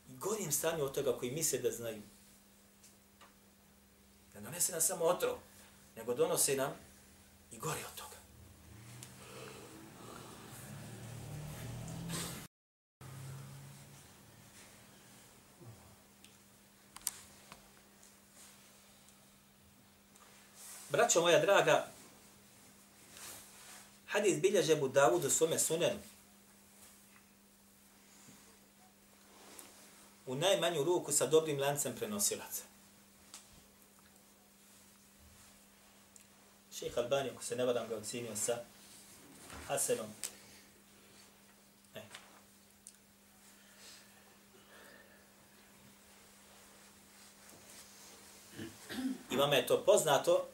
[0.10, 2.02] i gorim stanju od toga koji misle da znaju.
[4.34, 5.38] Ne donese nam samo otrov,
[5.96, 6.74] nego donose nam
[7.52, 8.16] i gori od toga.
[20.90, 21.88] Braćo moja draga,
[24.08, 26.00] hadis bilježe mu Davudu svome sunenu.
[30.26, 32.64] U najmanju ruku sa dobrim lancem prenosilaca.
[36.74, 38.58] Šejh Albani, ako se ne varam, ga ocinio sa
[39.68, 40.08] Hasanom.
[41.96, 42.02] E.
[49.32, 50.48] I vama je to poznato,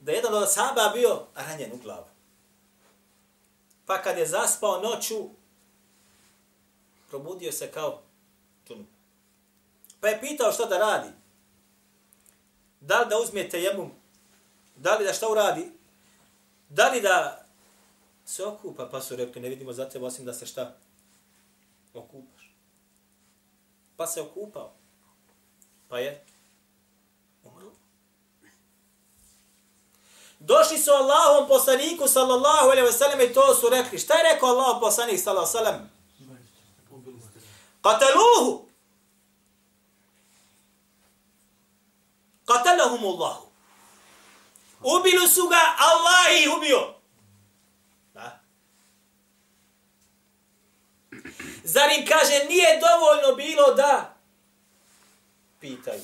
[0.00, 2.06] da jedan od sahaba bio ranjen u glavu.
[3.86, 5.28] Pa kad je zaspao noću,
[7.08, 8.02] probudio se kao.
[10.00, 11.08] Pa je pitao šta da radi.
[12.80, 13.92] Da li da uzme tejemum?
[14.78, 15.72] da li da šta uradi,
[16.68, 17.46] da li da
[18.24, 20.76] se okupa, pa su rekli, ne vidimo za tebe osim da se šta
[21.94, 22.54] okupaš.
[23.96, 24.72] Pa se okupao.
[25.88, 26.24] Pa je
[30.40, 33.98] Došli su Allahom poslaniku sallallahu alaihi wa sallam i to su rekli.
[33.98, 35.90] Šta je rekao Allah poslanik sallallahu alaihi wa sallam?
[37.82, 38.67] Kataluhu!
[42.48, 43.46] Qatalahum Allahu.
[44.82, 46.94] Ubili su ga, Allah ih ubio.
[48.14, 48.40] Da?
[51.64, 54.14] Zar im kaže, nije dovoljno bilo da
[55.60, 56.02] pitaju.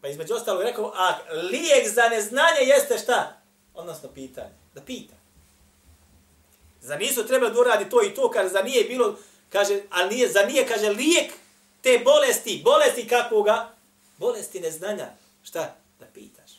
[0.00, 3.40] Pa između ostalo rekao, a lijek za neznanje jeste šta?
[3.74, 4.54] Odnosno pitanje.
[4.74, 5.14] Da pita.
[6.80, 9.18] Za nisu treba da uradi to i to, kaže, za nije bilo,
[9.52, 11.32] kaže, ali nije, za nije, kaže, lijek
[11.82, 13.77] te bolesti, bolesti kakvoga?
[14.18, 15.10] Bolesti neznanja.
[15.42, 15.76] Šta?
[16.00, 16.50] Da pitaš.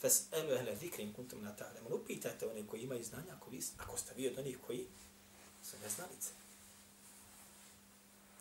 [0.00, 1.94] Fes elu ehle zikrim kuntum na ta'lemu.
[1.94, 4.86] Upitajte one koji imaju znanja, ako, vi, ako ste vi od onih koji
[5.62, 6.30] su neznalice.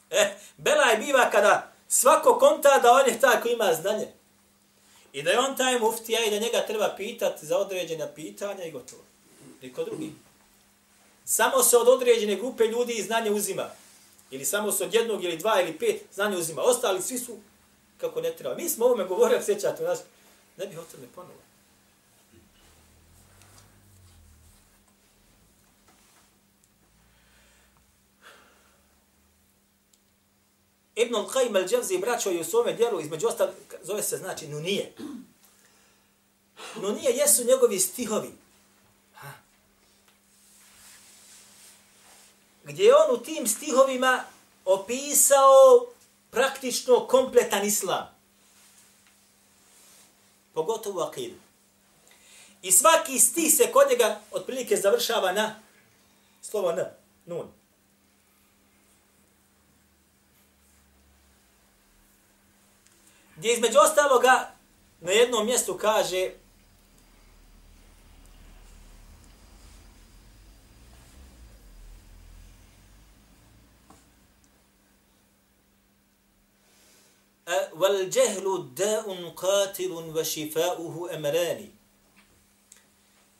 [0.09, 4.07] E, bela je biva kada svako konta da on je taj koji ima znanje.
[5.13, 8.71] I da je on taj muftija i da njega treba pitati za određena pitanja i
[8.71, 9.03] gotovo.
[9.61, 10.13] Niko drugi.
[11.25, 13.69] Samo se od određene grupe ljudi i znanje uzima.
[14.33, 16.61] Ili samo s od jednog ili dva ili pet znanje uzima.
[16.61, 17.37] Ostali svi su
[17.97, 18.55] kako ne treba.
[18.55, 19.99] Mi smo ovome govorili, sjećate nas,
[20.57, 21.41] ne bih o tome ponovno.
[30.95, 33.47] Ibn al-Qaim al-Džavzi braćo je u svome djelu, između ostal,
[33.81, 34.93] zove se znači Nunije.
[36.75, 38.42] Nunije jesu njegovi stihovi.
[42.63, 44.23] Gdje je on u tim stihovima
[44.65, 45.87] opisao
[46.31, 48.07] praktično kompletan islam.
[50.53, 51.35] Pogotovo akidu.
[52.61, 55.55] I svaki stih se kod njega otprilike završava na
[56.41, 56.85] slovo N,
[57.25, 57.51] nun.
[63.43, 64.51] gdje između ostaloga
[64.99, 66.31] na jednom mjestu kaže
[77.75, 81.69] والجهل داء قاتل وشفاؤه أمران.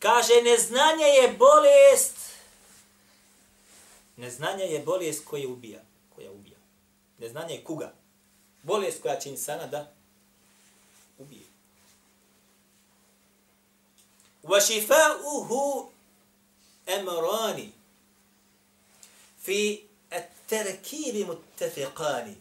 [0.00, 2.16] كاجي نزنانيا يا بوليست
[4.18, 5.84] نزنانيا يا بوليست كوي أوبيا
[6.16, 6.56] كوي أوبيا
[7.20, 7.94] نزنانيا كوغا
[8.64, 9.36] بوليست كوي أتشين
[9.70, 9.92] دا
[11.20, 11.46] أوبيا
[14.44, 15.90] وشفاؤه
[16.88, 17.70] أمران
[19.42, 19.78] في
[20.12, 22.36] التركيب متفقان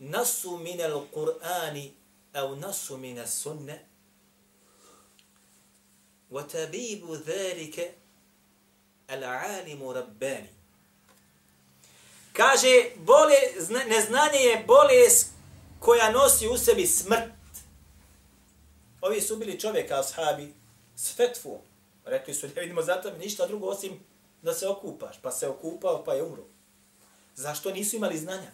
[0.00, 1.90] نص من القرآن
[2.36, 3.86] أو نص من السنة
[6.30, 7.94] وتبيب ذلك
[9.10, 10.54] العالم رباني
[12.34, 13.36] Kaže, bole,
[13.88, 15.26] neznanje je bolest
[15.80, 17.30] koja nosi u sebi smrt.
[19.00, 20.54] Ovi su bili čovjeka, ashabi,
[20.96, 21.58] s fetfu.
[22.04, 24.00] Rekli su, ne vidimo zato ništa drugo osim
[24.42, 26.44] da se okupaš, pa se okupao, pa je umro.
[27.34, 28.50] Zašto nisu imali znanja?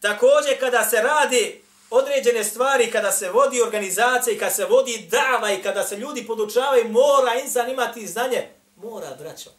[0.00, 5.52] Također, kada se radi određene stvari, kada se vodi organizacija i kada se vodi dava
[5.52, 8.48] i kada se ljudi podučavaju, mora insan imati znanje.
[8.76, 9.50] Mora, braćo.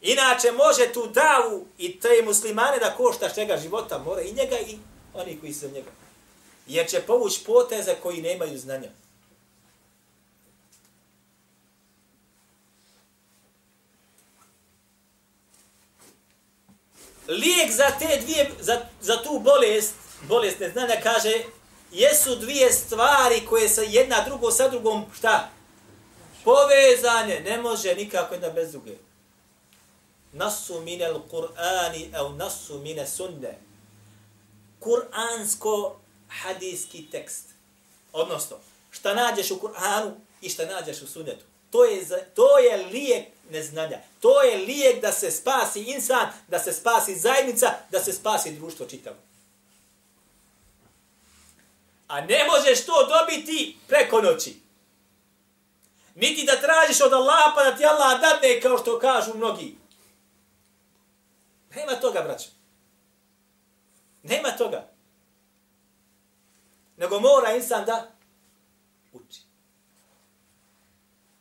[0.00, 4.78] Inače, može tu davu i te muslimane da košta čega života, mora i njega i
[5.14, 5.90] oni koji su njega.
[6.66, 8.88] Jer će povući poteze koji nemaju znanja.
[17.28, 19.94] Lijek za te dvije, za, za tu bolest,
[20.28, 21.44] bolest neznanja, kaže,
[21.92, 25.50] jesu dvije stvari koje se jedna drugo sa drugom, šta?
[26.44, 28.92] Povezanje, ne može nikako jedna bez druge.
[30.32, 33.58] Nasu mine Kur'ani, au nasu mine sunne.
[34.80, 35.92] Kur'ansko
[36.28, 37.44] hadijski tekst.
[38.12, 38.56] Odnosno,
[38.90, 41.44] šta nađeš u Kur'anu i šta nađeš u sunnetu.
[41.72, 43.98] To je, to je lijek neznanja.
[44.20, 48.86] To je lijek da se spasi insan, da se spasi zajednica, da se spasi društvo
[48.86, 49.16] čitavo.
[52.08, 54.56] A ne možeš to dobiti preko noći.
[56.14, 59.76] Niti da tražiš od Allaha pa da ti Allah dadne kao što kažu mnogi.
[61.74, 62.48] Nema toga, braćo.
[64.22, 64.88] Nema toga.
[66.96, 68.10] Nego mora insan da
[69.12, 69.51] uči.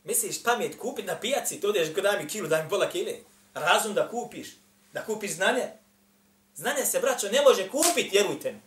[0.04, 3.14] Misliš pamet kupiti na pijaci, to odeš daj mi kilu, daj mi pola kile.
[3.54, 4.47] Razum da kupiš,
[4.93, 5.68] da kupiš znanje.
[6.56, 8.62] Znanje se, braćo, ne može kupiti, vjerujte mi.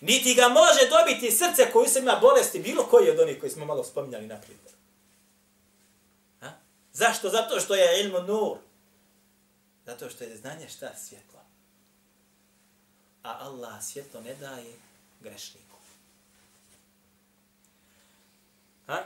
[0.00, 3.64] Niti ga može dobiti srce koji se ima bolesti, bilo koji od onih koji smo
[3.64, 4.72] malo spominjali na primjer.
[6.40, 6.52] Ha?
[6.92, 7.28] Zašto?
[7.28, 8.58] Zato što je ilmu nur.
[9.86, 10.96] Zato što je znanje šta?
[10.96, 11.40] Svjetlo.
[13.22, 14.72] A Allah svjetlo ne daje
[15.20, 15.76] grešniku.
[18.86, 19.02] Ha?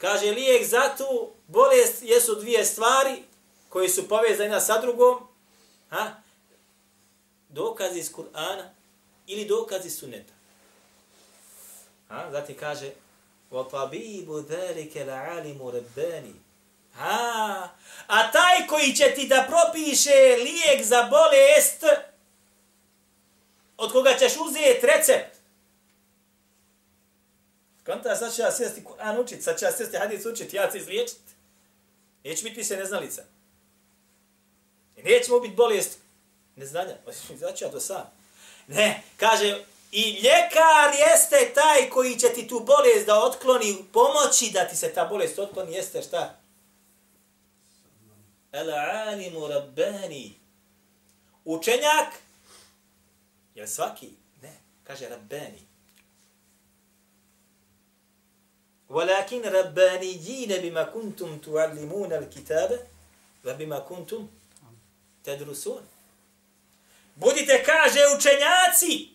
[0.00, 3.22] Kaže, lijek za tu bolest jesu dvije stvari
[3.68, 5.28] koje su povezane jedna sa drugom.
[5.90, 6.12] Ha?
[7.48, 8.68] Dokazi iz Kur'ana
[9.26, 10.32] ili dokazi suneta.
[12.08, 12.28] Ha?
[12.30, 12.90] Zatim kaže,
[13.50, 16.32] وَطَبِيبُ ذَلِكَ لَعَلِمُ رَبَّانِ
[16.96, 17.68] Ha?
[18.06, 21.84] A taj koji će ti da propiše lijek za bolest,
[23.76, 25.36] od koga ćeš uzeti recept,
[27.91, 30.77] Konta, sad ću ja sjesti Kur'an učit, sad ću ja sjesti hadis učit, ja ću
[30.77, 31.21] izliječit.
[32.23, 33.23] Neće biti se neznalica.
[34.95, 35.97] I nećemo biti bolest
[36.55, 36.95] neznanja.
[37.37, 38.11] Znači ću ja to sam.
[38.67, 44.67] Ne, kaže, i ljekar jeste taj koji će ti tu bolest da otkloni, pomoći da
[44.67, 46.39] ti se ta bolest otkloni, jeste šta?
[48.51, 50.39] El alimu rabbani.
[51.45, 52.13] Učenjak?
[53.55, 54.09] Je svaki?
[54.41, 55.70] Ne, kaže rabbani.
[58.91, 62.87] ولكن ربانيين بما كنتم تعلمون الكتاب
[63.45, 64.27] وبما كنتم
[65.23, 65.87] تدرسون
[67.15, 69.09] Budite, kaže, učenjaci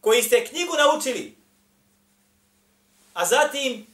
[0.00, 1.36] koji ste knjigu naučili,
[3.14, 3.86] a zatim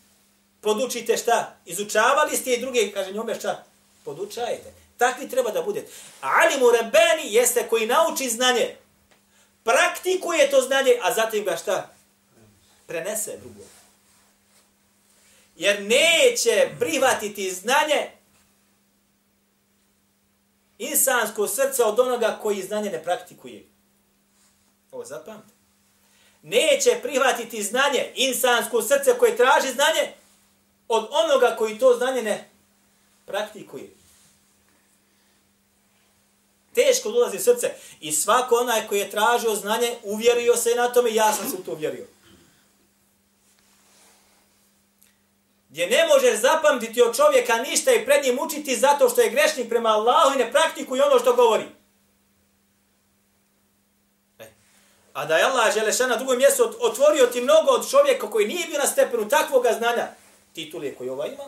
[0.60, 1.56] podučite šta?
[1.64, 3.64] Izučavali ste i druge, kaže njome šta?
[4.04, 4.72] Podučajte.
[4.98, 5.92] Takvi treba da budete.
[6.20, 8.76] Ali mu rebeni jeste koji nauči znanje,
[9.64, 11.94] praktikuje to znanje, a zatim ga šta?
[12.86, 13.62] Prenese drugo
[15.56, 18.10] jer neće prihvatiti znanje
[20.78, 23.64] insansko srce od onoga koji znanje ne praktikuje.
[24.92, 25.52] Ovo zapamte.
[26.42, 30.12] Neće prihvatiti znanje insansko srce koje traži znanje
[30.88, 32.48] od onoga koji to znanje ne
[33.26, 33.90] praktikuje.
[36.74, 37.70] Teško dolazi srce.
[38.00, 41.62] I svako onaj koji je tražio znanje, uvjerio se na tome, ja sam se u
[41.62, 42.06] to uvjerio.
[45.72, 49.68] Gdje ne možeš zapamtiti od čovjeka ništa i pred njim učiti zato što je grešnik
[49.68, 51.64] prema Allahu i ne praktikuje ono što govori.
[54.38, 54.50] E.
[55.12, 58.66] A da je Allah Želešan na drugom mjestu otvorio ti mnogo od čovjeka koji nije
[58.66, 60.08] bio na stepenu takvoga znanja,
[60.54, 61.44] titule koji ova ima,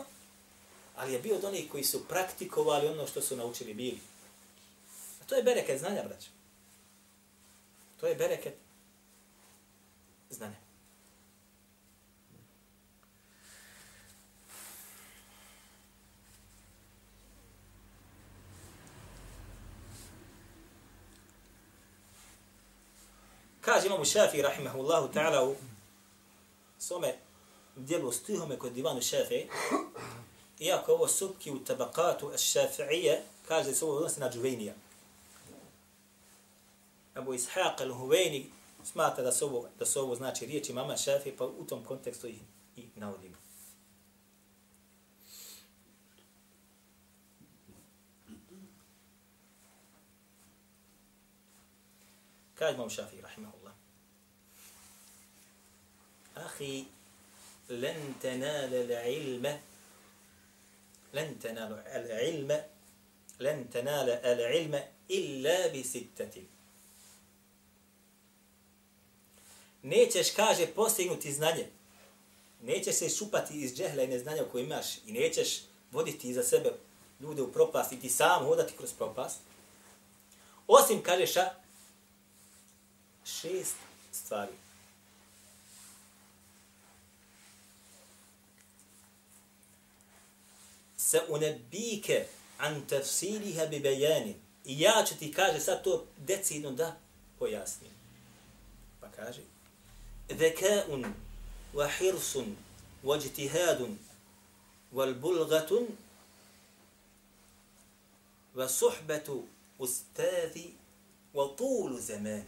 [0.95, 3.99] ali je bio od onih koji su praktikovali ono što su naučili bili.
[5.21, 6.27] A to je bereket znanja, braćo.
[7.99, 8.55] To je bereket
[10.29, 10.64] znanja.
[23.65, 25.55] Kaže imam Šafi, rahimahullahu ta'ala, u
[26.79, 27.15] svome
[27.75, 29.47] dijelu stihome kod divanu Šafi,
[30.59, 34.73] iako ovo subki u tabakatu šafi'ije, kaže se ovo odnosi na džuvenija.
[37.13, 38.45] Abu Ishaq al-Huveni
[38.83, 42.27] smatra da se ovo, da se ovo znači riječi mama Šafi, pa u tom kontekstu
[42.27, 42.39] ih
[42.75, 43.35] i navodimo.
[52.55, 53.54] Kaže imam Šafi, rahimahullahu
[56.35, 56.85] Ahi,
[57.69, 59.53] len tenale l'ilme,
[61.13, 62.57] len tenale l'ilme,
[63.39, 66.47] len tenale l'ilme illa bi sittati.
[69.83, 71.67] Nećeš, kaže, postignuti znanje.
[72.61, 75.61] Nećeš se šupati iz džehla i neznanja koje imaš i nećeš
[75.91, 76.71] voditi za sebe
[77.19, 79.39] ljude u propast i ti sam hodati kroz propast.
[80.67, 81.49] Osim, kaže ša,
[83.25, 83.75] šest
[84.11, 84.53] stvari.
[91.14, 92.26] Se unebike
[92.58, 94.34] an tafsiliha bi bejanin.
[94.64, 96.96] I ja ću ti, kaže, sad to decidno da
[97.38, 97.92] pojasnim.
[99.00, 99.40] Pa kaže,
[100.32, 101.12] ذكاء
[101.74, 102.38] وحرص
[103.04, 103.96] واجتهاد
[104.92, 105.88] والبلغة
[108.54, 109.44] وصحبة
[109.80, 110.60] أستاذ
[111.34, 112.44] وطول زمان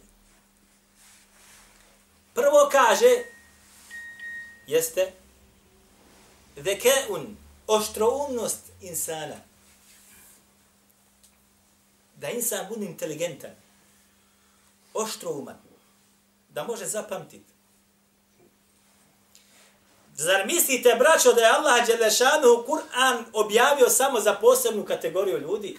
[2.33, 3.25] Prvo kaže,
[4.67, 5.13] jeste,
[6.57, 7.37] zekeun,
[7.68, 9.36] oštroumnost insana.
[12.16, 13.50] Da insan bude inteligentan,
[14.94, 15.56] oštrouman,
[16.48, 17.52] da može zapamtiti.
[20.14, 25.78] Zar mislite, braćo, da je Allah Đelešanu Kur'an objavio samo za posebnu kategoriju ljudi?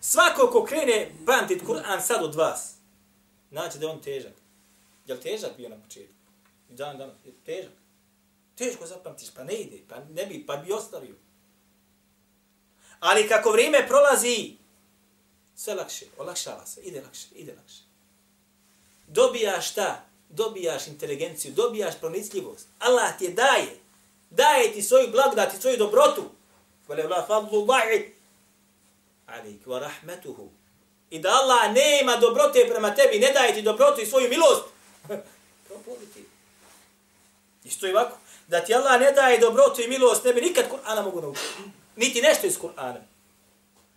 [0.00, 2.74] Svako ko krene bandit Kur'an sad od vas,
[3.50, 4.32] znači da je on težak.
[5.06, 6.14] Je li težak bio na početku?
[6.68, 7.81] Dan, dan, je težak.
[8.56, 11.14] Teško zapamtiš, pa ne ide, pa ne bi, pa bi ostavio.
[13.00, 14.56] Ali kako vrijeme prolazi,
[15.56, 17.82] sve lakše, olakšava se, ide lakše, ide lakše.
[19.06, 20.04] Dobijaš šta?
[20.28, 22.66] Dobijaš inteligenciju, dobijaš pronicljivost.
[22.78, 23.80] Allah ti je daje.
[24.30, 26.24] Daje ti svoju blagodat i svoju dobrotu.
[26.88, 28.14] Vole vla fadlu Allahi
[29.26, 30.50] alik wa rahmetuhu.
[31.10, 34.64] I da Allah nema dobrote prema tebi, ne daje ti dobrotu i svoju milost.
[35.68, 36.24] Propoli ti.
[37.64, 38.16] Isto i ovako.
[38.48, 41.62] Da ti Allah ne daje dobrotu i milost, ne bi nikad Kur'ana mogu naučiti.
[41.96, 43.00] Niti nešto iz Kur'ana.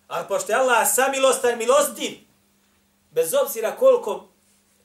[0.08, 2.12] Ali pošto je Allah samilostan milostiv,
[3.12, 4.28] bez obzira koliko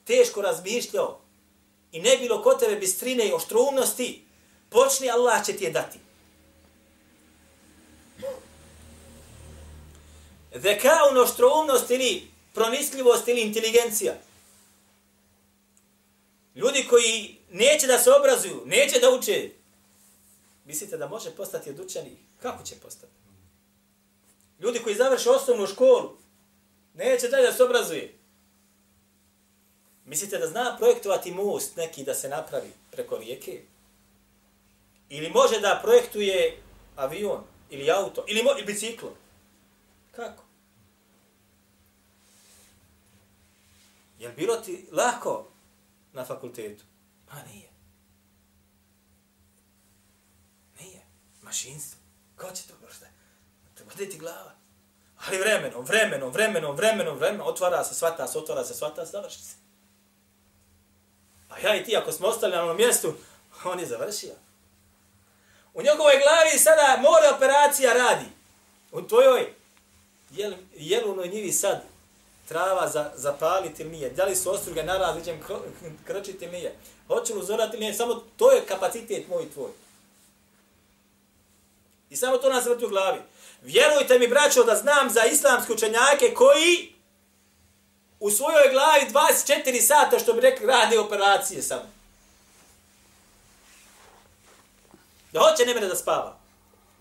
[0.05, 1.19] teško razmišljao
[1.91, 4.25] i ne bilo ko tebe bistrine i oštroumnosti,
[4.69, 5.99] počni Allah će ti je dati.
[10.55, 14.13] Zekaun, oštroumnost ili proniskljivost ili inteligencija.
[16.55, 19.49] Ljudi koji neće da se obrazuju, neće da uče,
[20.65, 22.17] mislite da može postati od učenih?
[22.41, 23.13] Kako će postati?
[24.59, 26.17] Ljudi koji završe osnovnu školu,
[26.93, 28.17] neće dalje da se obrazuje.
[30.05, 33.61] Mislite da zna projektovati most neki da se napravi preko rijeke?
[35.09, 36.61] Ili može da projektuje
[36.95, 39.15] avion ili auto ili, mo ili biciklo?
[40.11, 40.43] Kako?
[44.19, 45.47] Je li bilo ti lako
[46.13, 46.83] na fakultetu?
[47.31, 47.69] Pa nije.
[50.79, 51.05] Nije.
[51.41, 51.99] Mašinstvo.
[52.35, 53.05] Ko će to možda?
[53.75, 54.51] Treba ti glava.
[55.27, 59.41] Ali vremenom, vremenom, vremenom, vremenom, vremenom, otvara se, svata se, otvara se, svata se, završi
[59.41, 59.55] se.
[61.49, 63.13] A ja i ti, ako smo ostali na onom mjestu,
[63.63, 64.33] on je završio.
[65.73, 68.25] U njegovoj glavi sada more operacija radi.
[68.91, 69.53] U tvojoj,
[70.31, 71.90] jel, jel njivi sad
[72.51, 74.09] trava za, zapaliti ili nije?
[74.09, 75.39] Da li su ostruge na različem
[76.05, 76.75] krčiti ili nije?
[77.07, 77.93] hoću li uzorati ili nije?
[77.93, 79.71] Samo to je kapacitet moj i tvoj.
[82.09, 83.19] I samo to nas vrti u glavi.
[83.61, 86.93] Vjerujte mi, braćo, da znam za islamske učenjake koji
[88.19, 91.89] u svojoj glavi 24 sata, što bi rekli, rade operacije samo.
[95.31, 96.40] Da hoće ne mene da spava.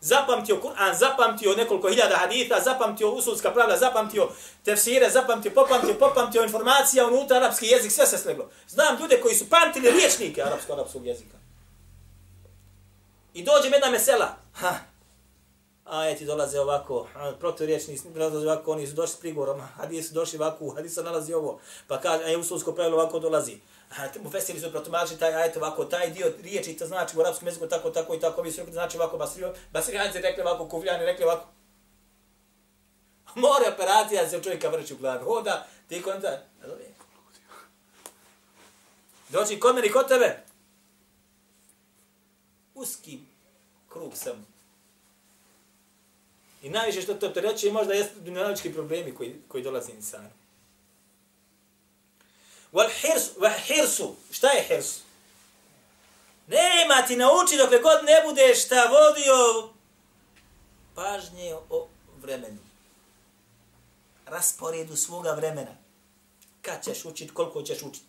[0.00, 4.28] Zapamtio Kur'an, zapamtio nekoliko hiljada haditha, zapamtio usulska pravila, zapamtio
[4.64, 8.50] tefsire, zapamtio, popamtio, popamtio informacija unutra arapski jezik, sve se sleglo.
[8.68, 11.36] Znam ljude koji su pamtili riječnike arapsko-arapskog jezika.
[13.34, 14.36] I dođe jedna mesela.
[14.54, 14.74] Ha,
[15.84, 17.06] ajeti dolaze ovako,
[17.38, 21.34] protivriječni dolaze ovako, oni su došli s prigovorom, hadisi su došli ovako, hadis se nalazi
[21.34, 23.58] ovo, pa kaže, aj usulsko pravilo ovako dolazi.
[24.22, 27.66] Mu fesiri su protumači taj ajet ovako, taj dio riječi, to znači u arapskom jeziku
[27.66, 31.48] tako, tako i tako, vi su znači ovako, basrio, basrijanci rekli ovako, kuvljani rekli ovako.
[33.34, 35.24] More operacija se čovjeka vrći u glavi.
[35.24, 36.30] Hoda, ti konta,
[36.60, 36.76] da,
[39.28, 40.42] Doći kod meni, kod tebe.
[42.74, 43.18] Uski
[43.88, 44.46] krug sam
[46.62, 50.28] I najviše što to, to reći je možda jeste dunjalički problemi koji, koji dolazi insanu.
[52.72, 55.00] Wal hirsu, wal hirsu, šta je hirsu?
[56.46, 59.68] Nema ti nauči dokle god ne budeš šta vodio
[60.94, 61.88] pažnje o
[62.22, 62.58] vremenu.
[64.26, 65.76] rasporedu svoga vremena.
[66.62, 68.04] Kad ćeš učit, koliko ćeš učit.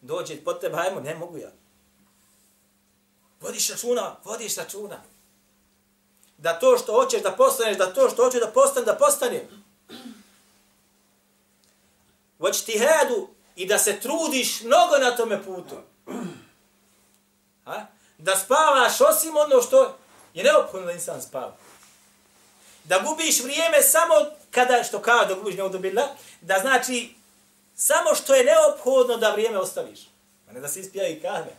[0.00, 1.50] Dođe pod tebe, hajmo, ne mogu ja.
[3.40, 5.02] Vodiš računa, vodiš računa.
[6.38, 9.48] Da to što hoćeš da postaneš, da to što hoćeš da postane, da postane.
[12.38, 12.64] Voć
[13.56, 15.76] i da se trudiš mnogo na tome putu.
[17.64, 17.86] Ha?
[18.18, 19.96] Da spavaš osim ono što
[20.34, 21.56] je neophodno da insan spava.
[22.84, 24.14] Da gubiš vrijeme samo
[24.50, 26.02] kada, što kao da gubiš neodobila,
[26.40, 27.14] da znači
[27.74, 30.00] samo što je neophodno da vrijeme ostaviš.
[30.48, 31.56] A ne da se ispija i kahve.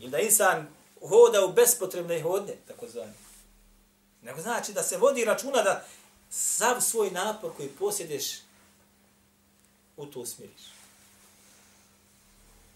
[0.00, 0.66] I da insan
[1.08, 3.14] hoda u bespotrebne hodne, tako zvane.
[4.22, 5.84] Nego znači da se vodi računa da
[6.30, 8.45] sav svoj napor koji posjedeš
[9.96, 10.62] u to usmiriš.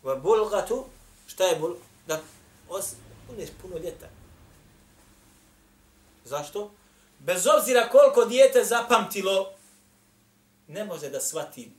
[0.02, 0.84] Va bulgatu,
[1.26, 1.74] šta je bul?
[2.06, 2.20] Da
[3.28, 4.08] budeš puno ljeta.
[6.24, 6.70] Zašto?
[7.18, 9.52] Bez obzira koliko dijete zapamtilo,
[10.68, 11.70] ne može da shvati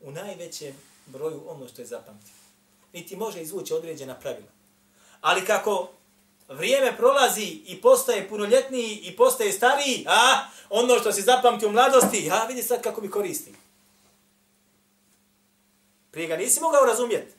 [0.00, 0.74] u najvećem
[1.06, 2.38] broju ono što je zapamtilo.
[2.92, 4.50] Niti može izvući određena pravila.
[5.20, 5.90] Ali kako
[6.48, 12.26] vrijeme prolazi i postaje punoljetniji i postaje stariji, a ono što se zapamti u mladosti,
[12.26, 13.54] ja vidi sad kako mi koristi.
[16.10, 17.34] Prije ga nisi mogao razumjeti.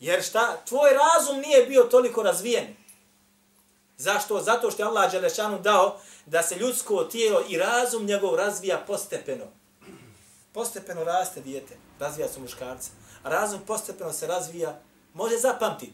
[0.00, 0.56] Jer šta?
[0.68, 2.76] Tvoj razum nije bio toliko razvijen.
[3.98, 4.40] Zašto?
[4.40, 9.44] Zato što je Allah Đelešanu dao da se ljudsko tijelo i razum njegov razvija postepeno.
[10.52, 12.90] Postepeno raste dijete, razvija se muškarca.
[13.22, 14.80] A razum postepeno se razvija,
[15.14, 15.92] može zapamtiti.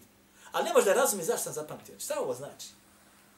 [0.53, 2.01] Ali ne može da razumi zašto sam zapamtio.
[2.01, 2.67] Šta ovo znači?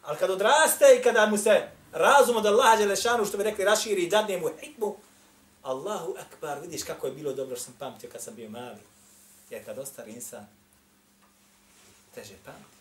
[0.03, 4.03] Ali kad odraste i kada mu se razum od Allaha Đelešanu, što bi rekli, raširi
[4.03, 4.97] i dadne mu hikmu,
[5.65, 8.79] Allahu akbar, vidiš kako je bilo dobro što sam pamtio kad sam bio mali.
[9.51, 10.47] Jer kad ostari insan,
[12.15, 12.77] teže pamti.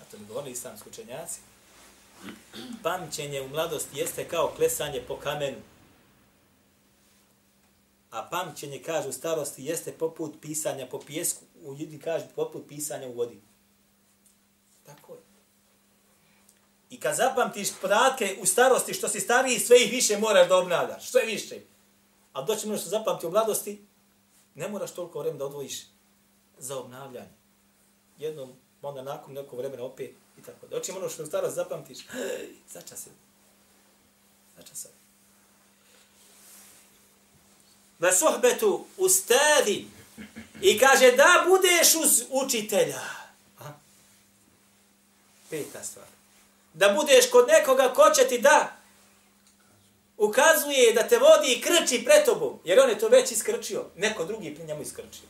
[0.00, 1.40] A to mi govorili islamski učenjaci.
[2.82, 5.56] Pamćenje u mladosti jeste kao klesanje po kamenu.
[8.10, 11.44] A pamćenje, kaže, u starosti jeste poput pisanja po pijesku.
[11.62, 13.40] U ljudi kaže poput pisanja u vodi.
[14.86, 15.20] Tako je.
[16.90, 21.10] I kad zapamtiš podatke u starosti, što si stariji, sve ih više moraš da obnavljaš.
[21.10, 21.60] Sve više.
[22.32, 23.84] A doći ono što zapamti u mladosti,
[24.54, 25.86] ne moraš toliko vremena da odvojiš
[26.58, 27.32] za obnavljanje.
[28.18, 28.52] Jednom,
[28.82, 30.66] onda nakon nekog vremena opet i tako.
[30.66, 31.98] Doći ono što u starost zapamtiš,
[32.72, 33.10] zača se.
[34.56, 34.88] Zača se.
[37.98, 39.86] Ve sohbetu ustadi
[40.60, 43.00] i kaže da budeš uz učitelja.
[43.58, 43.72] Aha.
[45.50, 46.06] Peta stvar.
[46.74, 48.79] Da budeš kod nekoga ko će ti da
[50.20, 54.24] ukazuje da te vodi i krči pred tobom, jer on je to već iskrčio, neko
[54.24, 55.28] drugi pri njemu iskrčio.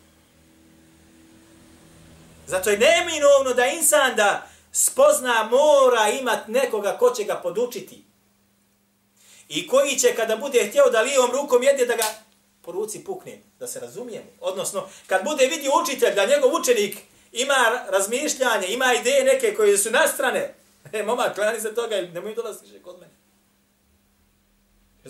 [2.46, 8.04] Zato je neminovno da insan da spozna mora imat nekoga ko će ga podučiti.
[9.48, 12.04] I koji će kada bude htio da lijevom rukom jede da ga
[12.62, 14.30] po ruci pukne, da se razumijemo.
[14.40, 16.98] Odnosno, kad bude vidio učitelj da njegov učenik
[17.32, 20.54] ima razmišljanje, ima ideje neke koje su nastrane,
[20.92, 23.19] e, momak, klani se toga, nemoj dolaziš kod mene.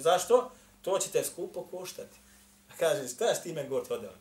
[0.00, 0.50] Zašto?
[0.82, 2.18] To će te skupo koštati.
[2.68, 4.12] A kaže, šta s time gort odeo?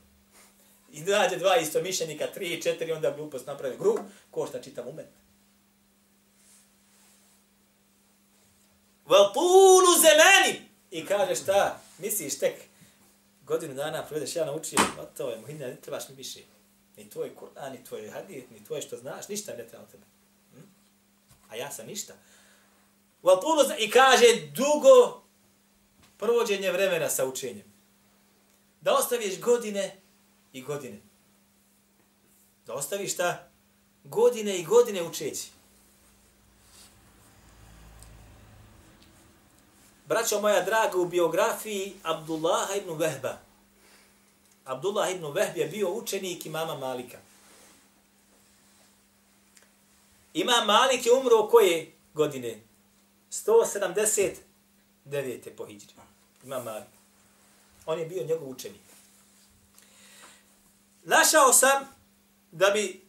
[0.91, 3.99] I nađe dva isto mišljenika, tri, četiri, onda glupost napravi gru,
[4.31, 5.07] košta čitav umet.
[9.05, 10.69] Vel pulu zemeni!
[10.91, 11.81] I kaže šta?
[11.97, 12.53] Misliš tek
[13.43, 16.39] godinu dana provedeš ja naučio, o to je, muhina, ne trebaš mi više.
[16.97, 20.03] Ni tvoj Kur'an, ni tvoj hadit, ni tvoje što znaš, ništa ne treba od tebe.
[20.53, 20.61] Hm?
[21.49, 22.13] A ja sam ništa.
[23.23, 23.63] Vel pulu!
[23.79, 24.25] I kaže,
[24.55, 25.23] dugo
[26.19, 27.73] provođenje vremena sa učenjem.
[28.81, 29.95] Da ostaviš godine
[30.53, 30.99] i godine.
[32.65, 33.49] Da ostaviš ta
[34.03, 35.47] godine i godine učeći.
[40.05, 43.37] Braćo moja draga, u biografiji Abdullah ibn Vehba.
[44.65, 47.17] Abdullah ibn Vehb je bio učenik imama Malika.
[50.33, 52.59] Imam Malik je umro koje godine?
[53.31, 54.35] 179.
[55.57, 56.08] po hijđri.
[56.43, 56.87] Imam Malik.
[57.85, 58.81] On je bio njegov učenik.
[61.03, 61.87] Našao sam
[62.51, 63.01] da bi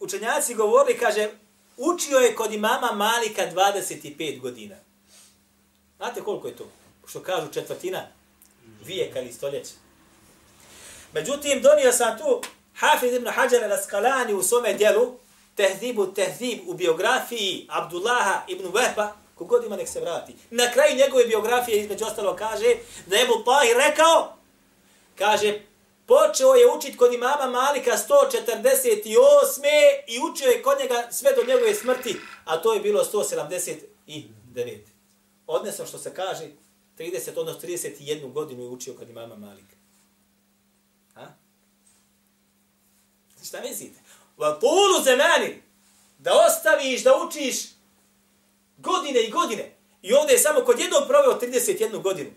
[0.00, 1.30] učenjaci govorili, kaže,
[1.76, 4.76] učio je kod imama Malika 25 godina.
[5.96, 6.68] Znate koliko je to?
[7.06, 8.06] Što kažu četvrtina
[8.84, 9.74] vijeka ili stoljeća.
[11.12, 12.42] Međutim, donio sam tu
[12.74, 15.18] Hafiz ibn Hajar al-Askalani u svome dijelu
[15.54, 20.34] Tehzibu Tehzib u biografiji Abdullaha ibn Vehba, kogod ima nek se vrati.
[20.50, 22.74] Na kraju njegove biografije između ostalo kaže
[23.06, 24.36] da je Ebu Tahir rekao,
[25.18, 25.60] kaže,
[26.06, 29.62] počeo je učit kod imama Malika 148.
[30.06, 34.78] i učio je kod njega sve do njegove smrti, a to je bilo 179.
[35.46, 36.48] odnosno što se kaže
[36.98, 39.76] 30, odnosno 31 godinu je učio kod imama Malika.
[41.14, 41.26] Ha?
[43.44, 44.00] Šta mislite?
[44.36, 45.62] Va tulu zemani,
[46.18, 47.75] da ostaviš, da učiš
[48.86, 49.76] godine i godine.
[50.02, 52.30] I ovdje je samo kod jednog proveo 31 godinu.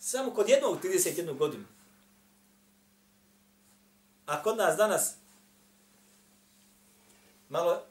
[0.00, 1.64] Samo kod jednog 31 godinu.
[4.26, 5.14] A kod nas danas
[7.48, 7.82] malo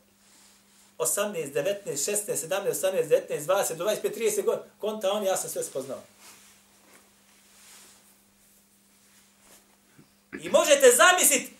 [0.97, 4.63] 18, 19, 16, 17, 18, 19, 20, 25, 30 godina.
[4.79, 6.01] Konta on, ja sam sve spoznao.
[10.41, 11.53] I možete zamisliti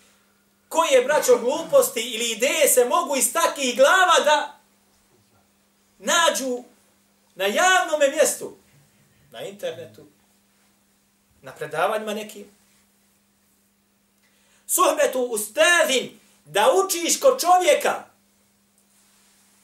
[0.70, 4.57] koje braćo gluposti ili ideje se mogu iz takih glava da
[6.00, 6.64] nađu
[7.36, 8.58] na javnom mjestu,
[9.32, 10.06] na internetu,
[11.42, 12.46] na predavanjima nekim.
[14.68, 18.04] Suhbetu ustavim da učiš kod čovjeka,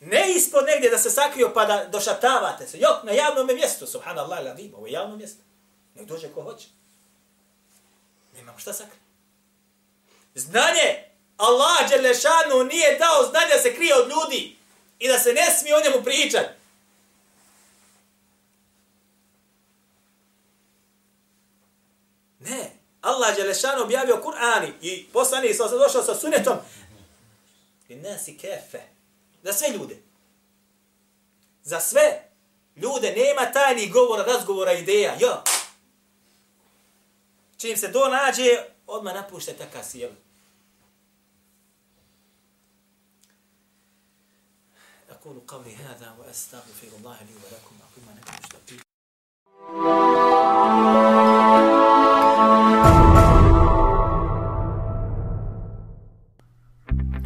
[0.02, 4.46] ne ispod negdje da se sakrio pa da došatavate se, jok, na javnom mjestu, subhanallah,
[4.46, 5.44] ladim, ovo je javno mjesto,
[5.96, 6.68] nek dođe ko hoće.
[8.36, 9.00] Nemamo šta sakri.
[10.36, 11.04] Znanje,
[11.38, 14.56] Allah Đelešanu nije dao znanje da se krije od ljudi
[15.00, 16.50] i da se ne smije o njemu pričati.
[22.40, 22.72] Ne.
[23.02, 26.58] Allah Đelešan objavio Kur'ani i poslani sa se došao sa sunetom
[27.90, 28.82] i nasi kefe.
[29.44, 29.98] Za sve ljude.
[31.64, 32.24] Za sve
[32.76, 35.16] ljude nema tajnih govora, razgovora, ideja.
[35.20, 35.44] Jo.
[37.58, 40.14] Čim se to nađe, odmah napušte takav sjelu.
[45.24, 47.76] أقول قولي هذا وأستغفر الله لي ولكم.
[47.82, 48.36] أقول ما نكون